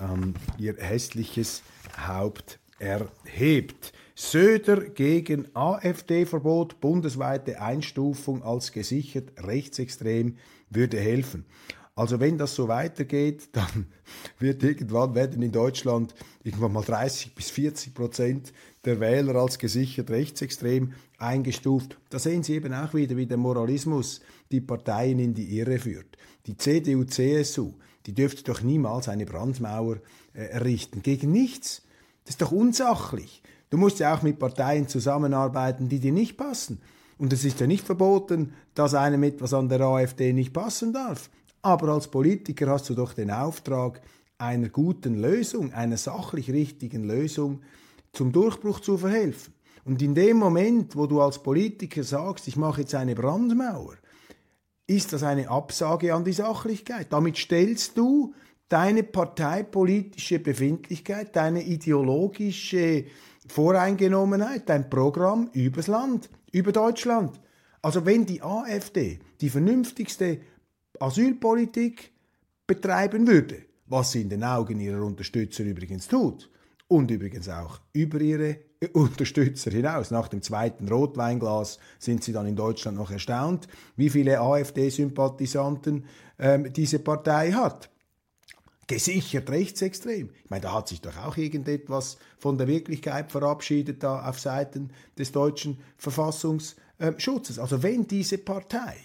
ähm, 0.00 0.34
ihr 0.56 0.76
hässliches 0.78 1.62
Haupt 2.06 2.58
erhebt. 2.78 3.92
Söder 4.20 4.80
gegen 4.80 5.46
AfD-Verbot, 5.54 6.80
bundesweite 6.80 7.62
Einstufung 7.62 8.42
als 8.42 8.72
gesichert 8.72 9.30
rechtsextrem 9.38 10.34
würde 10.70 10.98
helfen. 10.98 11.44
Also 11.94 12.18
wenn 12.18 12.36
das 12.36 12.56
so 12.56 12.66
weitergeht, 12.66 13.50
dann 13.52 13.86
wird 14.40 14.64
irgendwann 14.64 15.14
werden 15.14 15.40
in 15.40 15.52
Deutschland 15.52 16.16
irgendwann 16.42 16.72
mal 16.72 16.82
30 16.82 17.36
bis 17.36 17.50
40 17.50 17.94
Prozent 17.94 18.52
der 18.84 18.98
Wähler 18.98 19.36
als 19.36 19.56
gesichert 19.56 20.10
rechtsextrem 20.10 20.94
eingestuft. 21.18 21.96
Da 22.10 22.18
sehen 22.18 22.42
Sie 22.42 22.54
eben 22.54 22.74
auch 22.74 22.94
wieder, 22.94 23.16
wie 23.16 23.26
der 23.26 23.36
Moralismus 23.36 24.20
die 24.50 24.60
Parteien 24.60 25.20
in 25.20 25.32
die 25.32 25.56
Irre 25.56 25.78
führt. 25.78 26.18
Die 26.48 26.56
CDU, 26.56 27.04
CSU, 27.04 27.74
die 28.06 28.14
dürfte 28.14 28.42
doch 28.42 28.62
niemals 28.62 29.08
eine 29.08 29.26
Brandmauer 29.26 29.98
äh, 30.34 30.40
errichten. 30.46 31.02
Gegen 31.02 31.30
nichts. 31.30 31.82
Das 32.24 32.34
ist 32.34 32.42
doch 32.42 32.50
unsachlich. 32.50 33.42
Du 33.70 33.76
musst 33.76 33.98
ja 33.98 34.14
auch 34.14 34.22
mit 34.22 34.38
Parteien 34.38 34.88
zusammenarbeiten, 34.88 35.88
die 35.88 36.00
dir 36.00 36.12
nicht 36.12 36.36
passen. 36.36 36.80
Und 37.18 37.32
es 37.32 37.44
ist 37.44 37.60
ja 37.60 37.66
nicht 37.66 37.84
verboten, 37.84 38.54
dass 38.74 38.94
einem 38.94 39.22
etwas 39.24 39.52
an 39.52 39.68
der 39.68 39.80
AfD 39.80 40.32
nicht 40.32 40.52
passen 40.52 40.92
darf. 40.92 41.30
Aber 41.62 41.88
als 41.88 42.08
Politiker 42.08 42.68
hast 42.68 42.88
du 42.88 42.94
doch 42.94 43.12
den 43.12 43.30
Auftrag, 43.30 44.00
einer 44.38 44.68
guten 44.68 45.20
Lösung, 45.20 45.72
einer 45.72 45.96
sachlich 45.96 46.50
richtigen 46.50 47.04
Lösung 47.04 47.60
zum 48.12 48.30
Durchbruch 48.30 48.80
zu 48.80 48.96
verhelfen. 48.96 49.52
Und 49.84 50.00
in 50.00 50.14
dem 50.14 50.36
Moment, 50.36 50.96
wo 50.96 51.06
du 51.06 51.20
als 51.20 51.42
Politiker 51.42 52.04
sagst, 52.04 52.46
ich 52.46 52.56
mache 52.56 52.82
jetzt 52.82 52.94
eine 52.94 53.14
Brandmauer, 53.14 53.96
ist 54.86 55.12
das 55.12 55.22
eine 55.22 55.50
Absage 55.50 56.14
an 56.14 56.24
die 56.24 56.32
Sachlichkeit. 56.32 57.08
Damit 57.10 57.36
stellst 57.36 57.98
du 57.98 58.34
deine 58.68 59.02
parteipolitische 59.02 60.38
Befindlichkeit, 60.38 61.34
deine 61.34 61.62
ideologische 61.62 63.06
Voreingenommenheit, 63.48 64.68
dein 64.68 64.88
Programm 64.88 65.50
übers 65.52 65.86
Land, 65.86 66.28
über 66.52 66.72
Deutschland. 66.72 67.40
Also 67.82 68.04
wenn 68.04 68.26
die 68.26 68.42
AfD 68.42 69.20
die 69.40 69.50
vernünftigste 69.50 70.40
Asylpolitik 71.00 72.12
betreiben 72.66 73.26
würde, 73.26 73.62
was 73.86 74.12
sie 74.12 74.22
in 74.22 74.28
den 74.28 74.44
Augen 74.44 74.80
ihrer 74.80 75.02
Unterstützer 75.02 75.64
übrigens 75.64 76.08
tut, 76.08 76.50
und 76.88 77.10
übrigens 77.10 77.48
auch 77.48 77.80
über 77.92 78.20
ihre 78.20 78.58
Unterstützer 78.94 79.70
hinaus. 79.70 80.10
Nach 80.10 80.28
dem 80.28 80.42
zweiten 80.42 80.88
Rotweinglas 80.88 81.78
sind 81.98 82.24
sie 82.24 82.32
dann 82.32 82.46
in 82.46 82.56
Deutschland 82.56 82.96
noch 82.96 83.10
erstaunt, 83.10 83.68
wie 83.96 84.10
viele 84.10 84.40
AfD-Sympathisanten 84.40 86.06
ähm, 86.38 86.72
diese 86.72 86.98
Partei 86.98 87.52
hat 87.52 87.90
gesichert 88.88 89.50
rechtsextrem. 89.50 90.30
Ich 90.42 90.50
meine, 90.50 90.62
da 90.62 90.72
hat 90.72 90.88
sich 90.88 91.00
doch 91.00 91.16
auch 91.18 91.36
irgendetwas 91.36 92.16
von 92.38 92.58
der 92.58 92.66
Wirklichkeit 92.66 93.30
verabschiedet 93.30 94.02
da 94.02 94.28
auf 94.28 94.40
Seiten 94.40 94.90
des 95.16 95.30
deutschen 95.30 95.78
Verfassungsschutzes. 95.98 97.60
Also 97.60 97.84
wenn 97.84 98.08
diese 98.08 98.38
Partei 98.38 98.96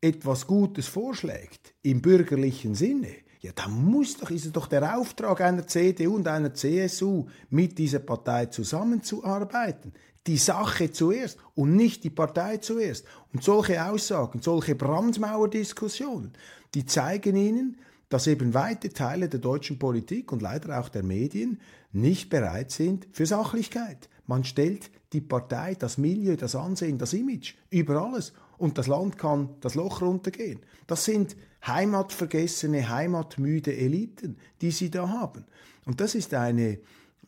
etwas 0.00 0.46
Gutes 0.46 0.86
vorschlägt, 0.86 1.74
im 1.82 2.00
bürgerlichen 2.00 2.74
Sinne, 2.74 3.08
Ja, 3.42 3.50
da 3.52 3.66
muss 3.66 4.18
doch, 4.18 4.30
ist 4.30 4.46
es 4.46 4.52
doch 4.52 4.68
der 4.68 4.96
Auftrag 4.96 5.40
einer 5.40 5.66
CDU 5.66 6.14
und 6.14 6.28
einer 6.28 6.54
CSU, 6.54 7.26
mit 7.50 7.76
dieser 7.76 7.98
Partei 7.98 8.46
zusammenzuarbeiten. 8.46 9.92
Die 10.28 10.36
Sache 10.36 10.92
zuerst 10.92 11.38
und 11.56 11.74
nicht 11.74 12.04
die 12.04 12.10
Partei 12.10 12.58
zuerst. 12.58 13.04
Und 13.32 13.42
solche 13.42 13.84
Aussagen, 13.84 14.40
solche 14.40 14.76
Brandmauerdiskussionen, 14.76 16.32
die 16.74 16.86
zeigen 16.86 17.34
Ihnen, 17.34 17.78
dass 18.12 18.26
eben 18.26 18.52
weite 18.52 18.90
Teile 18.90 19.30
der 19.30 19.40
deutschen 19.40 19.78
Politik 19.78 20.32
und 20.32 20.42
leider 20.42 20.78
auch 20.78 20.90
der 20.90 21.02
Medien 21.02 21.58
nicht 21.92 22.28
bereit 22.28 22.70
sind 22.70 23.06
für 23.10 23.24
Sachlichkeit. 23.24 24.10
Man 24.26 24.44
stellt 24.44 24.90
die 25.14 25.22
Partei, 25.22 25.74
das 25.74 25.96
Milieu, 25.96 26.36
das 26.36 26.54
Ansehen, 26.54 26.98
das 26.98 27.14
Image 27.14 27.54
über 27.70 28.02
alles 28.02 28.34
und 28.58 28.76
das 28.76 28.86
Land 28.86 29.16
kann 29.16 29.48
das 29.60 29.76
Loch 29.76 30.02
runtergehen. 30.02 30.60
Das 30.86 31.06
sind 31.06 31.36
heimatvergessene, 31.66 32.90
heimatmüde 32.90 33.74
Eliten, 33.74 34.36
die 34.60 34.72
sie 34.72 34.90
da 34.90 35.08
haben. 35.08 35.46
Und 35.86 36.02
das 36.02 36.14
ist 36.14 36.34
eine, 36.34 36.80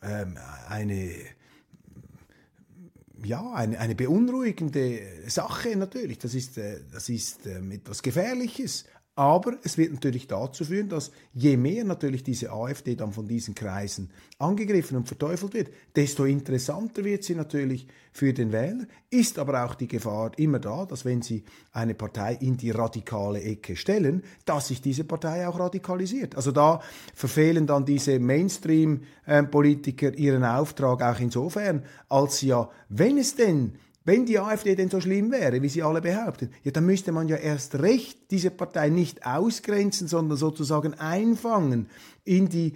ähm, 0.03 0.37
eine 0.69 1.15
ja, 3.23 3.53
eine, 3.53 3.79
eine 3.79 3.95
beunruhigende 3.95 5.01
Sache 5.27 5.75
natürlich. 5.75 6.19
Das 6.19 6.35
ist, 6.35 6.59
äh, 6.59 6.81
das 6.91 7.09
ist 7.09 7.47
ähm, 7.47 7.71
etwas 7.71 8.03
Gefährliches. 8.03 8.85
Aber 9.17 9.53
es 9.63 9.77
wird 9.77 9.93
natürlich 9.93 10.27
dazu 10.27 10.65
führen, 10.65 10.89
dass 10.89 11.09
je 11.33 11.55
mehr 11.55 11.85
natürlich 11.85 12.21
diese 12.23 12.51
AfD 12.51 12.95
dann 12.95 13.13
von 13.13 13.25
diesen 13.25 13.55
Kreisen 13.55 14.11
angegriffen 14.39 14.97
und 14.97 15.07
verteufelt 15.07 15.53
wird, 15.53 15.69
desto 15.95 16.25
interessanter 16.25 17.05
wird 17.05 17.23
sie 17.23 17.35
natürlich 17.35 17.87
für 18.11 18.33
den 18.33 18.51
Wähler. 18.51 18.87
Ist 19.09 19.39
aber 19.39 19.63
auch 19.63 19.75
die 19.75 19.87
Gefahr 19.87 20.31
immer 20.37 20.59
da, 20.59 20.85
dass 20.85 21.05
wenn 21.05 21.21
sie 21.21 21.45
eine 21.71 21.93
Partei 21.93 22.33
in 22.41 22.57
die 22.57 22.71
radikale 22.71 23.41
Ecke 23.41 23.77
stellen, 23.77 24.21
dass 24.43 24.67
sich 24.67 24.81
diese 24.81 25.05
Partei 25.05 25.47
auch 25.47 25.61
radikalisiert. 25.61 26.35
Also 26.35 26.51
da 26.51 26.81
verfehlen 27.13 27.67
dann 27.67 27.85
diese 27.85 28.19
Mainstream-Politiker 28.19 30.13
ihren 30.13 30.43
Auftrag 30.43 31.01
auch 31.01 31.21
insofern, 31.21 31.83
als 32.09 32.39
sie 32.39 32.47
ja, 32.47 32.69
wenn 32.89 33.17
es 33.17 33.35
denn 33.35 33.77
wenn 34.05 34.25
die 34.25 34.39
AfD 34.39 34.75
denn 34.75 34.89
so 34.89 35.01
schlimm 35.01 35.31
wäre, 35.31 35.61
wie 35.61 35.69
sie 35.69 35.81
alle 35.81 35.99
behaupten, 35.99 36.51
ja, 36.63 36.71
dann 36.71 36.85
müsste 36.85 37.11
man 37.11 37.27
ja 37.27 37.37
erst 37.37 37.75
recht 37.79 38.31
diese 38.31 38.51
Partei 38.51 38.89
nicht 38.89 39.25
ausgrenzen, 39.25 40.07
sondern 40.07 40.37
sozusagen 40.37 40.93
einfangen 40.93 41.89
in 42.23 42.47
die 42.47 42.73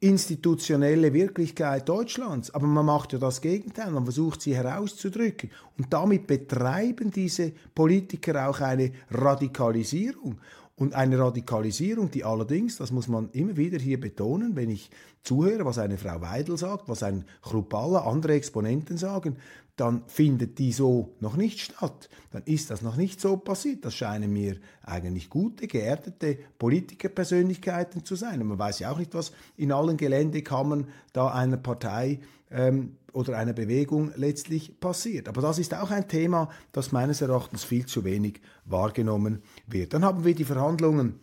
institutionelle 0.00 1.12
Wirklichkeit 1.12 1.88
Deutschlands. 1.88 2.54
Aber 2.54 2.66
man 2.66 2.86
macht 2.86 3.12
ja 3.12 3.18
das 3.18 3.40
Gegenteil, 3.40 3.90
man 3.90 4.04
versucht 4.04 4.40
sie 4.40 4.56
herauszudrücken. 4.56 5.50
Und 5.78 5.92
damit 5.92 6.26
betreiben 6.26 7.10
diese 7.10 7.52
Politiker 7.74 8.48
auch 8.48 8.60
eine 8.60 8.92
Radikalisierung. 9.10 10.38
Und 10.78 10.94
eine 10.94 11.18
Radikalisierung, 11.18 12.10
die 12.10 12.22
allerdings, 12.22 12.76
das 12.76 12.92
muss 12.92 13.08
man 13.08 13.30
immer 13.30 13.56
wieder 13.56 13.78
hier 13.78 13.98
betonen, 13.98 14.56
wenn 14.56 14.68
ich 14.68 14.90
zuhöre, 15.22 15.64
was 15.64 15.78
eine 15.78 15.96
Frau 15.96 16.20
Weidel 16.20 16.58
sagt, 16.58 16.88
was 16.90 17.02
ein 17.02 17.24
Chrupalla, 17.40 18.00
andere 18.00 18.34
Exponenten 18.34 18.98
sagen, 18.98 19.36
dann 19.76 20.04
findet 20.06 20.58
die 20.58 20.72
so 20.72 21.14
noch 21.20 21.36
nicht 21.36 21.60
statt. 21.60 22.08
Dann 22.30 22.42
ist 22.44 22.70
das 22.70 22.80
noch 22.80 22.96
nicht 22.96 23.20
so 23.20 23.36
passiert. 23.36 23.84
Das 23.84 23.94
scheinen 23.94 24.32
mir 24.32 24.56
eigentlich 24.82 25.28
gute, 25.28 25.66
geerdete 25.66 26.38
Politikerpersönlichkeiten 26.58 28.04
zu 28.04 28.16
sein. 28.16 28.40
Und 28.40 28.48
man 28.48 28.58
weiß 28.58 28.78
ja 28.78 28.90
auch 28.90 28.98
nicht, 28.98 29.14
was 29.14 29.32
in 29.56 29.72
allen 29.72 29.98
Geländekammern 29.98 30.88
da 31.12 31.28
einer 31.28 31.58
Partei 31.58 32.20
ähm, 32.50 32.96
oder 33.12 33.36
einer 33.36 33.52
Bewegung 33.52 34.12
letztlich 34.16 34.80
passiert. 34.80 35.28
Aber 35.28 35.42
das 35.42 35.58
ist 35.58 35.74
auch 35.74 35.90
ein 35.90 36.08
Thema, 36.08 36.48
das 36.72 36.92
meines 36.92 37.20
Erachtens 37.20 37.64
viel 37.64 37.84
zu 37.84 38.02
wenig 38.04 38.40
wahrgenommen 38.64 39.42
wird. 39.66 39.92
Dann 39.92 40.04
haben 40.06 40.24
wir 40.24 40.34
die 40.34 40.44
Verhandlungen 40.44 41.20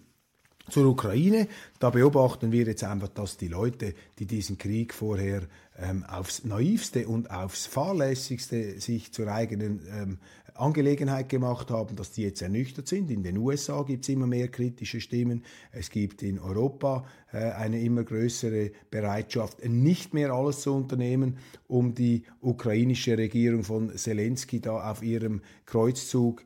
zur 0.70 0.86
Ukraine, 0.88 1.48
da 1.80 1.90
beobachten 1.90 2.52
wir 2.52 2.66
jetzt 2.66 2.84
einfach, 2.84 3.10
dass 3.10 3.38
die 3.38 3.50
Leute, 3.50 3.94
die 4.20 4.26
diesen 4.26 4.58
Krieg 4.58 4.94
vorher 4.94 5.44
ähm, 5.78 6.06
aufs 6.06 6.46
naivste 6.46 7.08
und 7.08 7.32
aufs 7.32 7.66
fahrlässigste 7.66 8.80
sich 8.80 9.12
zur 9.12 9.28
eigenen 9.28 9.82
ähm, 9.92 10.18
Angelegenheit 10.56 11.30
gemacht 11.30 11.72
haben, 11.72 11.96
dass 11.96 12.12
die 12.12 12.24
jetzt 12.24 12.42
ernüchtert 12.42 12.88
sind. 12.88 13.10
In 13.10 13.24
den 13.24 13.38
USA 13.38 13.82
gibt 13.84 14.04
es 14.04 14.10
immer 14.10 14.28
mehr 14.28 14.48
kritische 14.50 15.02
Stimmen. 15.02 15.44
Es 15.72 15.90
gibt 15.90 16.22
in 16.22 16.40
Europa 16.40 17.06
äh, 17.32 17.38
eine 17.38 17.82
immer 17.82 18.04
größere 18.04 18.72
Bereitschaft, 18.92 19.66
nicht 19.66 20.14
mehr 20.14 20.32
alles 20.32 20.62
zu 20.62 20.74
unternehmen, 20.74 21.38
um 21.68 21.96
die 21.96 22.24
ukrainische 22.42 23.18
Regierung 23.18 23.64
von 23.64 23.96
Zelensky 23.98 24.60
da 24.60 24.92
auf 24.92 25.02
ihrem 25.02 25.42
Kreuzzug 25.66 26.44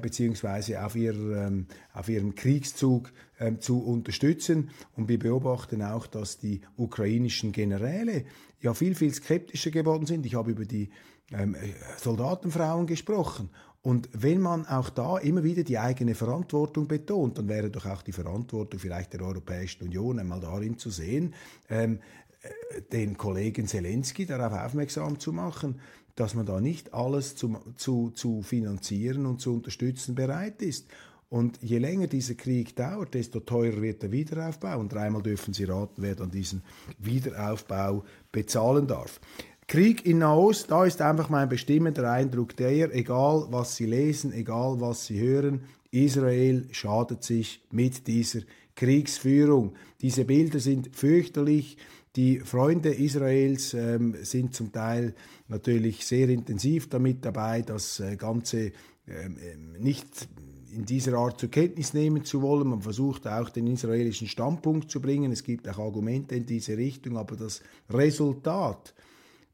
beziehungsweise 0.00 0.84
auf, 0.84 0.96
ihr, 0.96 1.14
ähm, 1.14 1.66
auf 1.92 2.08
ihrem 2.08 2.34
Kriegszug 2.34 3.12
ähm, 3.38 3.60
zu 3.60 3.80
unterstützen. 3.84 4.70
Und 4.96 5.08
wir 5.08 5.18
beobachten 5.18 5.82
auch, 5.82 6.06
dass 6.06 6.38
die 6.38 6.60
ukrainischen 6.76 7.52
Generäle 7.52 8.24
ja 8.60 8.74
viel, 8.74 8.94
viel 8.94 9.14
skeptischer 9.14 9.70
geworden 9.70 10.06
sind. 10.06 10.26
Ich 10.26 10.34
habe 10.34 10.50
über 10.50 10.64
die 10.64 10.90
ähm, 11.32 11.54
Soldatenfrauen 11.98 12.86
gesprochen. 12.86 13.50
Und 13.82 14.08
wenn 14.12 14.40
man 14.40 14.66
auch 14.66 14.90
da 14.90 15.18
immer 15.18 15.44
wieder 15.44 15.62
die 15.62 15.78
eigene 15.78 16.14
Verantwortung 16.14 16.88
betont, 16.88 17.38
dann 17.38 17.48
wäre 17.48 17.70
doch 17.70 17.86
auch 17.86 18.02
die 18.02 18.12
Verantwortung 18.12 18.80
vielleicht 18.80 19.12
der 19.12 19.22
Europäischen 19.22 19.84
Union 19.84 20.18
einmal 20.18 20.40
darin 20.40 20.78
zu 20.78 20.90
sehen, 20.90 21.34
ähm, 21.68 22.00
äh, 22.42 22.82
den 22.92 23.16
Kollegen 23.16 23.66
Zelensky 23.66 24.26
darauf 24.26 24.52
aufmerksam 24.52 25.18
zu 25.20 25.32
machen, 25.32 25.80
dass 26.18 26.34
man 26.34 26.46
da 26.46 26.60
nicht 26.60 26.94
alles 26.94 27.36
zu, 27.36 27.58
zu, 27.76 28.10
zu 28.10 28.42
finanzieren 28.42 29.24
und 29.26 29.40
zu 29.40 29.54
unterstützen 29.54 30.14
bereit 30.14 30.62
ist. 30.62 30.86
Und 31.30 31.62
je 31.62 31.78
länger 31.78 32.06
dieser 32.06 32.34
Krieg 32.34 32.74
dauert, 32.74 33.14
desto 33.14 33.40
teurer 33.40 33.82
wird 33.82 34.02
der 34.02 34.10
Wiederaufbau. 34.10 34.80
Und 34.80 34.92
dreimal 34.92 35.22
dürfen 35.22 35.52
Sie 35.52 35.64
raten, 35.64 36.02
wer 36.02 36.14
dann 36.14 36.30
diesen 36.30 36.62
Wiederaufbau 36.98 38.04
bezahlen 38.32 38.86
darf. 38.86 39.20
Krieg 39.66 40.06
in 40.06 40.18
Nahost, 40.18 40.70
da 40.70 40.86
ist 40.86 41.02
einfach 41.02 41.28
mein 41.28 41.48
bestimmender 41.48 42.10
Eindruck 42.10 42.56
der, 42.56 42.94
egal 42.94 43.46
was 43.50 43.76
Sie 43.76 43.84
lesen, 43.84 44.32
egal 44.32 44.80
was 44.80 45.06
Sie 45.06 45.20
hören, 45.20 45.60
Israel 45.90 46.66
schadet 46.72 47.22
sich 47.22 47.62
mit 47.70 48.06
dieser 48.06 48.40
Kriegsführung. 48.74 49.74
Diese 50.00 50.24
Bilder 50.24 50.60
sind 50.60 50.96
fürchterlich. 50.96 51.76
Die 52.18 52.40
Freunde 52.40 52.92
Israels 52.92 53.74
ähm, 53.74 54.16
sind 54.22 54.52
zum 54.52 54.72
Teil 54.72 55.14
natürlich 55.46 56.04
sehr 56.04 56.28
intensiv 56.30 56.88
damit 56.88 57.24
dabei, 57.24 57.62
das 57.62 58.00
äh, 58.00 58.16
Ganze 58.16 58.72
ähm, 59.06 59.36
ähm 59.40 59.72
nicht 59.78 60.28
in 60.74 60.84
dieser 60.84 61.16
Art 61.16 61.38
zur 61.38 61.48
Kenntnis 61.48 61.94
nehmen 61.94 62.24
zu 62.24 62.42
wollen. 62.42 62.70
Man 62.70 62.82
versucht 62.82 63.28
auch 63.28 63.50
den 63.50 63.68
israelischen 63.68 64.26
Standpunkt 64.26 64.90
zu 64.90 65.00
bringen. 65.00 65.30
Es 65.30 65.44
gibt 65.44 65.68
auch 65.68 65.78
Argumente 65.78 66.34
in 66.34 66.44
diese 66.44 66.76
Richtung, 66.76 67.16
aber 67.16 67.36
das 67.36 67.62
Resultat 67.88 68.94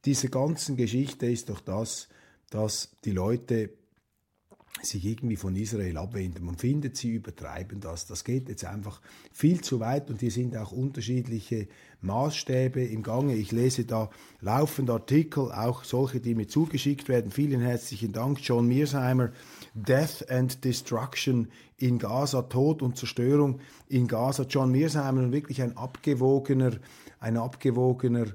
dieser 0.06 0.28
ganzen 0.28 0.74
Geschichte 0.74 1.26
ist 1.26 1.50
doch 1.50 1.60
das, 1.60 2.08
dass 2.48 2.96
die 3.04 3.12
Leute 3.12 3.74
sich 4.82 5.04
irgendwie 5.04 5.36
von 5.36 5.56
Israel 5.56 5.96
abwenden. 5.96 6.44
Man 6.44 6.56
findet, 6.56 6.96
sie 6.96 7.12
übertreiben 7.12 7.80
das. 7.80 8.06
Das 8.06 8.24
geht 8.24 8.48
jetzt 8.48 8.64
einfach 8.64 9.00
viel 9.32 9.60
zu 9.60 9.80
weit 9.80 10.10
und 10.10 10.20
hier 10.20 10.30
sind 10.30 10.56
auch 10.56 10.72
unterschiedliche 10.72 11.68
Maßstäbe 12.02 12.84
im 12.84 13.02
Gange. 13.02 13.34
Ich 13.34 13.52
lese 13.52 13.84
da 13.84 14.10
laufend 14.40 14.90
Artikel, 14.90 15.52
auch 15.52 15.84
solche, 15.84 16.20
die 16.20 16.34
mir 16.34 16.48
zugeschickt 16.48 17.08
werden. 17.08 17.30
Vielen 17.30 17.60
herzlichen 17.60 18.12
Dank, 18.12 18.40
John 18.42 18.68
Mearsheimer. 18.68 19.30
Death 19.74 20.28
and 20.30 20.64
Destruction 20.64 21.48
in 21.78 21.98
Gaza, 21.98 22.42
Tod 22.42 22.82
und 22.82 22.96
Zerstörung 22.96 23.60
in 23.88 24.06
Gaza. 24.06 24.44
John 24.44 24.70
Mearsheimer, 24.70 25.32
wirklich 25.32 25.62
ein 25.62 25.76
abgewogener, 25.76 26.72
ein 27.20 27.36
abgewogener 27.36 28.26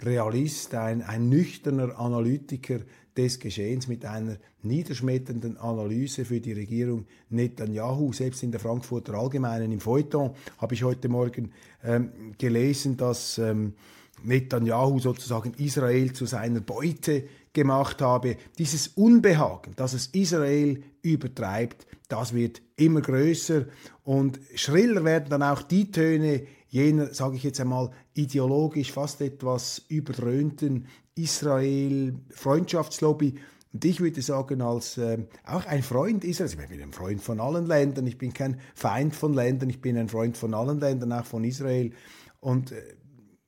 Realist, 0.00 0.74
ein, 0.74 1.02
ein 1.02 1.28
nüchterner 1.28 1.98
Analytiker 1.98 2.80
des 3.16 3.38
Geschehens 3.38 3.88
mit 3.88 4.04
einer 4.04 4.36
niederschmetternden 4.62 5.56
Analyse 5.56 6.24
für 6.24 6.40
die 6.40 6.52
Regierung 6.52 7.06
Netanyahu. 7.30 8.12
Selbst 8.12 8.42
in 8.42 8.50
der 8.50 8.60
Frankfurter 8.60 9.14
Allgemeinen 9.14 9.72
im 9.72 9.80
Feuilleton 9.80 10.34
habe 10.58 10.74
ich 10.74 10.82
heute 10.82 11.08
Morgen 11.08 11.52
ähm, 11.84 12.10
gelesen, 12.38 12.96
dass 12.96 13.38
ähm, 13.38 13.74
Netanyahu 14.22 14.98
sozusagen 14.98 15.54
Israel 15.54 16.12
zu 16.12 16.26
seiner 16.26 16.60
Beute 16.60 17.24
gemacht 17.52 18.02
habe. 18.02 18.36
Dieses 18.58 18.88
Unbehagen, 18.88 19.74
dass 19.76 19.92
es 19.92 20.08
Israel 20.08 20.82
übertreibt, 21.02 21.86
das 22.08 22.34
wird 22.34 22.62
immer 22.76 23.00
größer 23.00 23.66
und 24.02 24.40
schriller 24.54 25.04
werden 25.04 25.30
dann 25.30 25.42
auch 25.42 25.62
die 25.62 25.90
Töne 25.90 26.46
jener, 26.68 27.14
sage 27.14 27.36
ich 27.36 27.44
jetzt 27.44 27.60
einmal, 27.60 27.90
ideologisch 28.14 28.90
fast 28.90 29.20
etwas 29.20 29.84
überdröhnten 29.88 30.88
Israel-Freundschaftslobby. 31.14 33.34
Und 33.72 33.84
ich 33.84 34.00
würde 34.00 34.22
sagen, 34.22 34.62
als 34.62 34.98
äh, 34.98 35.18
auch 35.44 35.66
ein 35.66 35.82
Freund 35.82 36.24
Israels, 36.24 36.54
ich 36.54 36.68
bin 36.68 36.80
ein 36.80 36.92
Freund 36.92 37.20
von 37.20 37.40
allen 37.40 37.66
Ländern, 37.66 38.06
ich 38.06 38.18
bin 38.18 38.32
kein 38.32 38.60
Feind 38.74 39.16
von 39.16 39.34
Ländern, 39.34 39.68
ich 39.70 39.80
bin 39.80 39.98
ein 39.98 40.08
Freund 40.08 40.36
von 40.36 40.54
allen 40.54 40.78
Ländern, 40.78 41.12
auch 41.12 41.24
von 41.24 41.42
Israel. 41.44 41.90
Und 42.40 42.70
äh, 42.72 42.82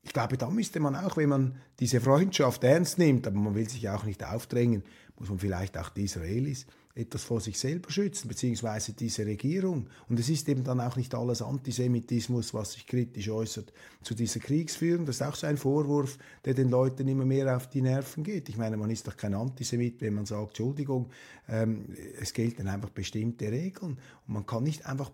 ich 0.02 0.12
glaube, 0.12 0.37
da 0.37 0.50
müsste 0.50 0.81
man 0.81 0.96
auch, 0.96 1.16
wenn 1.16 1.29
man 1.29 1.57
diese 1.79 2.00
Freundschaft 2.00 2.64
ernst 2.64 2.98
nimmt, 2.98 3.24
aber 3.26 3.38
man 3.38 3.55
will 3.55 3.68
sich 3.68 3.88
auch 3.88 4.05
nicht 4.05 4.24
aufdrängen, 4.24 4.83
muss 5.18 5.29
man 5.29 5.38
vielleicht 5.38 5.79
auch 5.79 5.90
die 5.90 6.05
Israelis 6.05 6.66
etwas 6.97 7.25
vor 7.25 7.41
sich 7.41 7.59
selber 7.59 7.91
schützen, 7.91 8.27
beziehungsweise 8.27 8.95
diese 8.95 9.27
Regierung. 9.27 9.89
Und 10.09 10.19
es 10.19 10.31
ist 10.31 10.49
eben 10.49 10.65
dann 10.65 10.81
auch 10.81 10.97
nicht 10.97 11.15
alles 11.15 11.43
Antisemitismus, 11.43 12.55
was 12.55 12.73
sich 12.73 12.87
kritisch 12.87 13.29
äußert 13.29 13.73
zu 14.03 14.15
dieser 14.15 14.41
Kriegsführung. 14.41 15.05
Das 15.05 15.17
ist 15.17 15.23
auch 15.23 15.35
so 15.35 15.47
ein 15.47 15.59
Vorwurf, 15.59 16.17
der 16.47 16.55
den 16.55 16.71
Leuten 16.71 17.07
immer 17.07 17.27
mehr 17.27 17.55
auf 17.55 17.69
die 17.69 17.83
Nerven 17.83 18.25
geht. 18.25 18.49
Ich 18.49 18.57
meine, 18.57 18.79
man 18.79 18.89
ist 18.89 19.07
doch 19.07 19.17
kein 19.17 19.35
Antisemit, 19.35 20.01
wenn 20.01 20.15
man 20.15 20.25
sagt, 20.25 20.49
Entschuldigung, 20.49 21.11
ähm, 21.49 21.95
es 22.19 22.33
gelten 22.33 22.67
einfach 22.67 22.91
bestimmte 22.91 23.53
Regeln. 23.53 23.99
Und 24.27 24.35
man 24.35 24.47
kann 24.47 24.63
nicht 24.63 24.87
einfach 24.87 25.13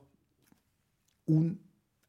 un 1.27 1.59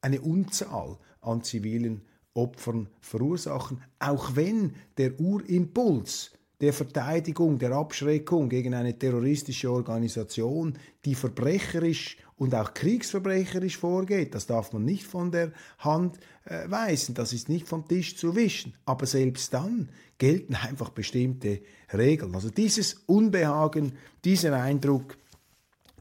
eine 0.01 0.19
Unzahl 0.19 0.97
an 1.21 1.43
zivilen 1.43 2.01
Opfern 2.33 2.89
verursachen, 2.99 3.81
auch 3.99 4.35
wenn 4.35 4.75
der 4.97 5.17
Urimpuls 5.19 6.31
der 6.63 6.71
Verteidigung, 6.71 7.59
der 7.59 7.73
Abschreckung 7.73 8.47
gegen 8.47 8.73
eine 8.73 8.97
terroristische 8.97 9.69
Organisation, 9.69 10.77
die 11.03 11.13
verbrecherisch 11.13 12.15
und 12.37 12.55
auch 12.55 12.73
kriegsverbrecherisch 12.73 13.77
vorgeht. 13.77 14.33
Das 14.33 14.47
darf 14.47 14.71
man 14.71 14.85
nicht 14.85 15.03
von 15.03 15.29
der 15.29 15.51
Hand 15.79 16.19
äh, 16.45 16.71
weisen, 16.71 17.15
das 17.15 17.33
ist 17.33 17.49
nicht 17.49 17.67
vom 17.67 17.85
Tisch 17.85 18.15
zu 18.15 18.37
wischen. 18.37 18.75
Aber 18.85 19.05
selbst 19.05 19.53
dann 19.53 19.89
gelten 20.17 20.55
einfach 20.55 20.87
bestimmte 20.91 21.59
Regeln. 21.93 22.33
Also 22.33 22.49
dieses 22.49 22.93
Unbehagen, 23.07 23.97
dieser 24.23 24.53
Eindruck, 24.53 25.17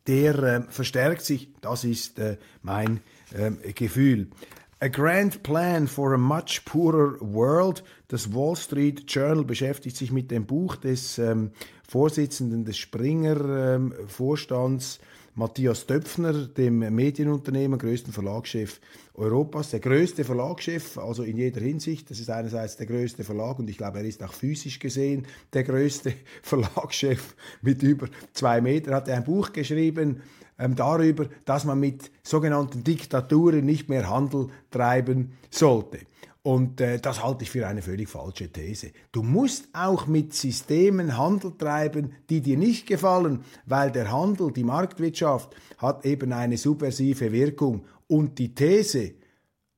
der 0.07 0.38
äh, 0.44 0.62
verstärkt 0.68 1.22
sich, 1.22 1.48
das 1.61 1.83
ist 1.83 2.20
äh, 2.20 2.37
mein 2.62 3.01
ähm, 3.35 3.59
Gefühl. 3.75 4.31
A 4.79 4.88
Grand 4.88 5.42
Plan 5.42 5.87
for 5.87 6.12
a 6.12 6.18
Much 6.18 6.64
Poorer 6.64 7.16
World. 7.20 7.83
Das 8.12 8.33
Wall 8.35 8.55
Street 8.57 9.11
Journal 9.11 9.42
beschäftigt 9.42 9.96
sich 9.96 10.12
mit 10.12 10.31
dem 10.31 10.44
Buch 10.44 10.77
des 10.77 11.16
ähm, 11.16 11.53
Vorsitzenden 11.88 12.66
des 12.66 12.77
Springer-Vorstands 12.77 14.98
ähm, 15.01 15.07
Matthias 15.35 15.87
Döpfner, 15.87 16.35
dem 16.35 16.81
Medienunternehmen, 16.94 17.79
größten 17.79 18.12
Verlagschef 18.12 18.83
Europas, 19.14 19.70
der 19.70 19.81
größte 19.81 20.25
Verlagschef, 20.25 20.98
also 20.98 21.22
in 21.22 21.38
jeder 21.38 21.62
Hinsicht. 21.62 22.11
Das 22.11 22.20
ist 22.20 22.29
einerseits 22.29 22.77
der 22.77 22.85
größte 22.85 23.25
Verlag 23.25 23.59
und 23.59 23.70
ich 23.70 23.79
glaube, 23.79 24.01
er 24.01 24.05
ist 24.05 24.22
auch 24.22 24.35
physisch 24.35 24.79
gesehen 24.79 25.27
der 25.55 25.64
größte 25.64 26.12
Verlagschef 26.42 27.35
mit 27.62 27.83
über 27.83 28.09
zwei 28.35 28.61
Metern. 28.61 28.92
Hat 28.92 29.09
er 29.09 29.16
ein 29.16 29.25
Buch 29.25 29.55
geschrieben, 29.55 30.20
ähm, 30.59 30.77
darüber, 30.77 31.29
dass 31.46 31.64
man 31.64 31.81
mit 31.81 32.11
sogenannten 32.22 32.85
Diktaturen 32.85 33.64
nicht 33.64 33.88
mehr 33.88 34.11
Handel 34.11 34.48
treiben 34.70 35.33
sollte. 35.51 36.01
Und 36.44 36.81
äh, 36.81 36.98
das 36.98 37.22
halte 37.22 37.44
ich 37.44 37.50
für 37.50 37.68
eine 37.68 37.83
völlig 37.83 38.09
falsche 38.09 38.50
These. 38.50 38.90
Du 39.12 39.22
musst 39.22 39.68
auch 39.72 40.07
mit 40.09 40.35
Systemen 40.35 41.16
Handel 41.16 41.52
treiben, 41.57 42.14
die 42.28 42.40
dir 42.40 42.59
nicht 42.59 42.87
gefallen, 42.87 43.44
weil 43.64 43.92
der 43.92 44.11
Handel, 44.11 44.50
die 44.50 44.64
Marktwirtschaft 44.64 45.55
hat 45.78 46.05
eben 46.05 46.33
eine 46.33 46.57
subversive 46.57 47.31
Wirkung. 47.31 47.85
Und 48.09 48.38
die 48.40 48.55
These, 48.55 49.14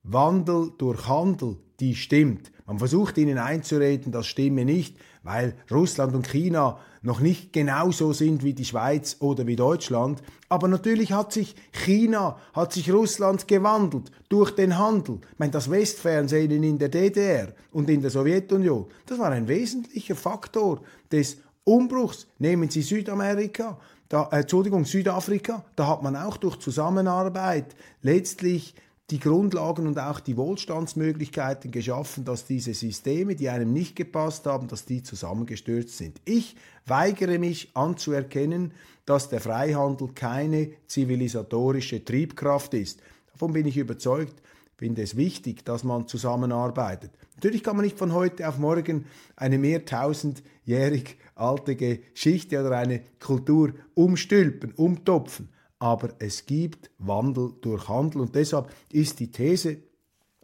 Wandel 0.01 0.71
durch 0.77 1.07
Handel, 1.07 1.57
die 1.79 1.95
stimmt. 1.95 2.51
Man 2.65 2.79
versucht 2.79 3.17
ihnen 3.19 3.37
einzureden, 3.37 4.11
das 4.11 4.25
stimme 4.25 4.65
nicht, 4.65 4.97
weil 5.25 5.55
Russland 5.71 6.15
und 6.15 6.29
China 6.29 6.79
noch 7.01 7.19
nicht 7.19 7.51
genauso 7.51 8.13
sind 8.13 8.43
wie 8.43 8.53
die 8.53 8.63
Schweiz 8.63 9.17
oder 9.19 9.45
wie 9.47 9.55
Deutschland. 9.55 10.21
Aber 10.49 10.67
natürlich 10.67 11.11
hat 11.11 11.33
sich 11.33 11.55
China, 11.71 12.37
hat 12.53 12.73
sich 12.73 12.91
Russland 12.91 13.47
gewandelt 13.47 14.11
durch 14.29 14.51
den 14.51 14.77
Handel. 14.77 15.19
Ich 15.33 15.39
meine, 15.39 15.51
das 15.51 15.69
Westfernsehen 15.69 16.63
in 16.63 16.77
der 16.77 16.89
DDR 16.89 17.49
und 17.71 17.89
in 17.89 18.01
der 18.01 18.11
Sowjetunion, 18.11 18.85
das 19.07 19.19
war 19.19 19.31
ein 19.31 19.47
wesentlicher 19.47 20.15
Faktor 20.15 20.81
des 21.11 21.37
Umbruchs. 21.63 22.27
Nehmen 22.37 22.69
Sie 22.69 22.83
Südamerika, 22.83 23.79
da, 24.09 24.29
äh, 24.31 24.41
Entschuldigung, 24.41 24.85
Südafrika, 24.85 25.65
da 25.75 25.87
hat 25.87 26.03
man 26.03 26.15
auch 26.15 26.37
durch 26.37 26.57
Zusammenarbeit 26.59 27.75
letztlich 28.03 28.75
die 29.11 29.19
Grundlagen 29.19 29.85
und 29.85 29.99
auch 29.99 30.19
die 30.19 30.35
Wohlstandsmöglichkeiten 30.35 31.69
geschaffen, 31.69 32.25
dass 32.25 32.45
diese 32.45 32.73
Systeme, 32.73 33.35
die 33.35 33.49
einem 33.49 33.71
nicht 33.71 33.95
gepasst 33.95 34.47
haben, 34.47 34.67
dass 34.67 34.85
die 34.85 35.03
zusammengestürzt 35.03 35.97
sind. 35.97 36.19
Ich 36.25 36.55
weigere 36.87 37.37
mich 37.37 37.69
anzuerkennen, 37.75 38.71
dass 39.05 39.29
der 39.29 39.41
Freihandel 39.41 40.09
keine 40.15 40.71
zivilisatorische 40.87 42.03
Triebkraft 42.03 42.73
ist. 42.73 42.99
Davon 43.31 43.53
bin 43.53 43.67
ich 43.67 43.77
überzeugt, 43.77 44.41
finde 44.75 45.03
es 45.03 45.15
wichtig, 45.15 45.63
dass 45.63 45.83
man 45.83 46.07
zusammenarbeitet. 46.07 47.11
Natürlich 47.35 47.63
kann 47.63 47.75
man 47.75 47.85
nicht 47.85 47.99
von 47.99 48.11
heute 48.11 48.47
auf 48.47 48.57
morgen 48.57 49.05
eine 49.35 49.59
mehr 49.59 49.85
tausendjährig 49.85 51.17
alte 51.35 51.75
Geschichte 51.75 52.59
oder 52.59 52.77
eine 52.77 53.01
Kultur 53.19 53.73
umstülpen, 53.93 54.71
umtopfen 54.71 55.49
aber 55.79 56.09
es 56.19 56.45
gibt 56.45 56.91
Wandel 56.97 57.53
durch 57.61 57.87
Handel 57.89 58.21
und 58.21 58.35
deshalb 58.35 58.69
ist 58.91 59.19
die 59.19 59.31
These, 59.31 59.77